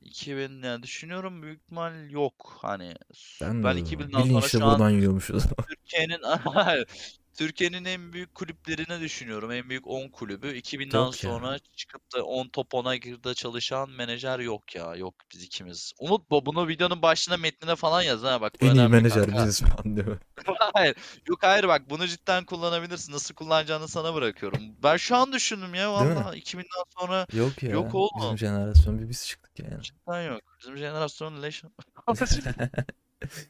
[0.00, 2.94] 2000 yani düşünüyorum büyük ihtimal yok hani.
[3.42, 3.76] Ben de Ben o zaman.
[3.76, 5.44] 2000'den Bilinçli sonra şu an buradan yiyormuşuz.
[5.68, 6.20] Türkiye'nin
[7.39, 9.53] Türkiye'nin en büyük kulüplerini düşünüyorum.
[9.53, 10.47] En büyük 10 kulübü.
[10.47, 11.30] 2000'den Yok ya.
[11.30, 14.95] sonra çıkıp da 10 top 10'a girde çalışan menajer yok ya.
[14.97, 15.93] Yok biz ikimiz.
[15.99, 19.26] Unut bu bunu videonun başına metnine falan yaz ha bak bu En iyi önemli menajer
[19.26, 19.47] kanka.
[19.47, 20.18] biziz falan diyor.
[20.74, 20.97] Hayır.
[21.28, 23.12] Yok hayır bak bunu cidden kullanabilirsin.
[23.12, 24.61] Nasıl kullanacağını sana bırakıyorum.
[24.83, 26.16] Ben şu an düşündüm ya Değil mi?
[26.16, 27.70] vallahi 2000'den sonra Yok ya.
[27.70, 28.39] yok Bizim oğlum.
[28.39, 29.83] jenerasyon bir biz çıktık yani.
[29.83, 30.41] Cidden yok.
[30.61, 31.62] Bizim jenerasyon leş.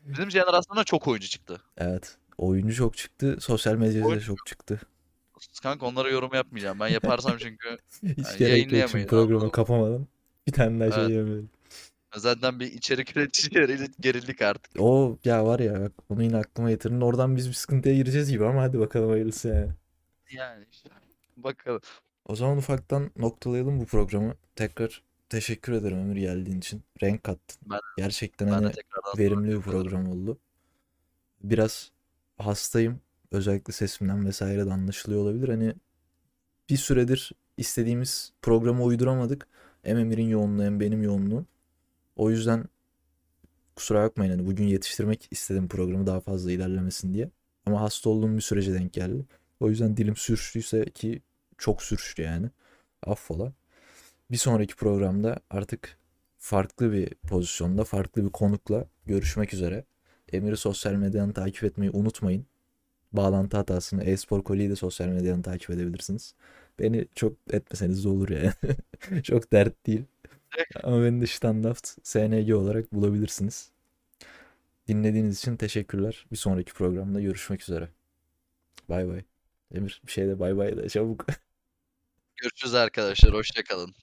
[0.03, 1.61] Bizim jenerasyonda çok oyuncu çıktı.
[1.79, 2.17] Evet.
[2.39, 3.37] Oyuncu çok çıktı.
[3.41, 4.81] Sosyal medyada da Oyuncu- çok çıktı.
[5.63, 6.81] Kanka onlara yorum yapmayacağım.
[6.81, 7.69] Ben yaparsam çünkü
[8.03, 10.07] Hiç Yani gerek yok yayınlayamayız, programı kapamadan.
[10.47, 11.17] Bir tane daha şey Evet.
[11.17, 11.51] yapıyorum.
[12.17, 14.73] zaten bir içerik üreticileriyle gerildik artık.
[14.79, 17.01] O ya var ya bak onu yine aklıma getirin.
[17.01, 19.69] Oradan biz bir sıkıntıya gireceğiz gibi ama hadi bakalım hayırlısı yani.
[20.33, 20.89] Yani işte.
[21.37, 21.81] Bakalım.
[22.27, 24.35] O zaman ufaktan noktalayalım bu programı.
[24.57, 26.83] Tekrar teşekkür ederim Ömür geldiğin için.
[27.03, 27.57] Renk kattın.
[27.71, 28.73] Ben- Gerçekten Ben hani
[29.19, 29.63] verimli bir ederim.
[29.63, 30.39] program oldu.
[31.43, 31.91] Biraz
[32.47, 33.01] hastayım.
[33.31, 35.49] Özellikle sesimden vesaire de anlaşılıyor olabilir.
[35.49, 35.75] Hani
[36.71, 39.49] bir süredir istediğimiz programı uyduramadık.
[39.83, 41.47] Hem Emir'in yoğunluğu hem benim yoğunluğum.
[42.17, 42.65] O yüzden
[43.77, 47.31] kusura bakmayın hani bugün yetiştirmek istedim programı daha fazla ilerlemesin diye.
[47.67, 49.25] Ama hasta olduğum bir sürece denk geldi.
[49.61, 51.23] O yüzden dilim sürçtüyse ki
[51.59, 52.51] çok sürçtü yani.
[53.07, 53.53] Affola.
[54.31, 55.99] Bir sonraki programda artık
[56.39, 59.85] farklı bir pozisyonda, farklı bir konukla görüşmek üzere.
[60.33, 62.47] Emir'i sosyal medyadan takip etmeyi unutmayın.
[63.13, 66.35] Bağlantı hatasını, e-spor koliyi de sosyal medyadan takip edebilirsiniz.
[66.79, 68.53] Beni çok etmeseniz de olur yani.
[69.23, 70.05] çok dert değil.
[70.83, 73.71] Ama beni de standart SNG olarak bulabilirsiniz.
[74.89, 76.27] Dinlediğiniz için teşekkürler.
[76.33, 77.89] Bir sonraki programda görüşmek üzere.
[78.89, 79.23] Bay bay.
[79.75, 81.27] Emir bir şey de bay bay de çabuk.
[82.37, 83.35] Görüşürüz arkadaşlar.
[83.35, 83.95] Hoşça kalın.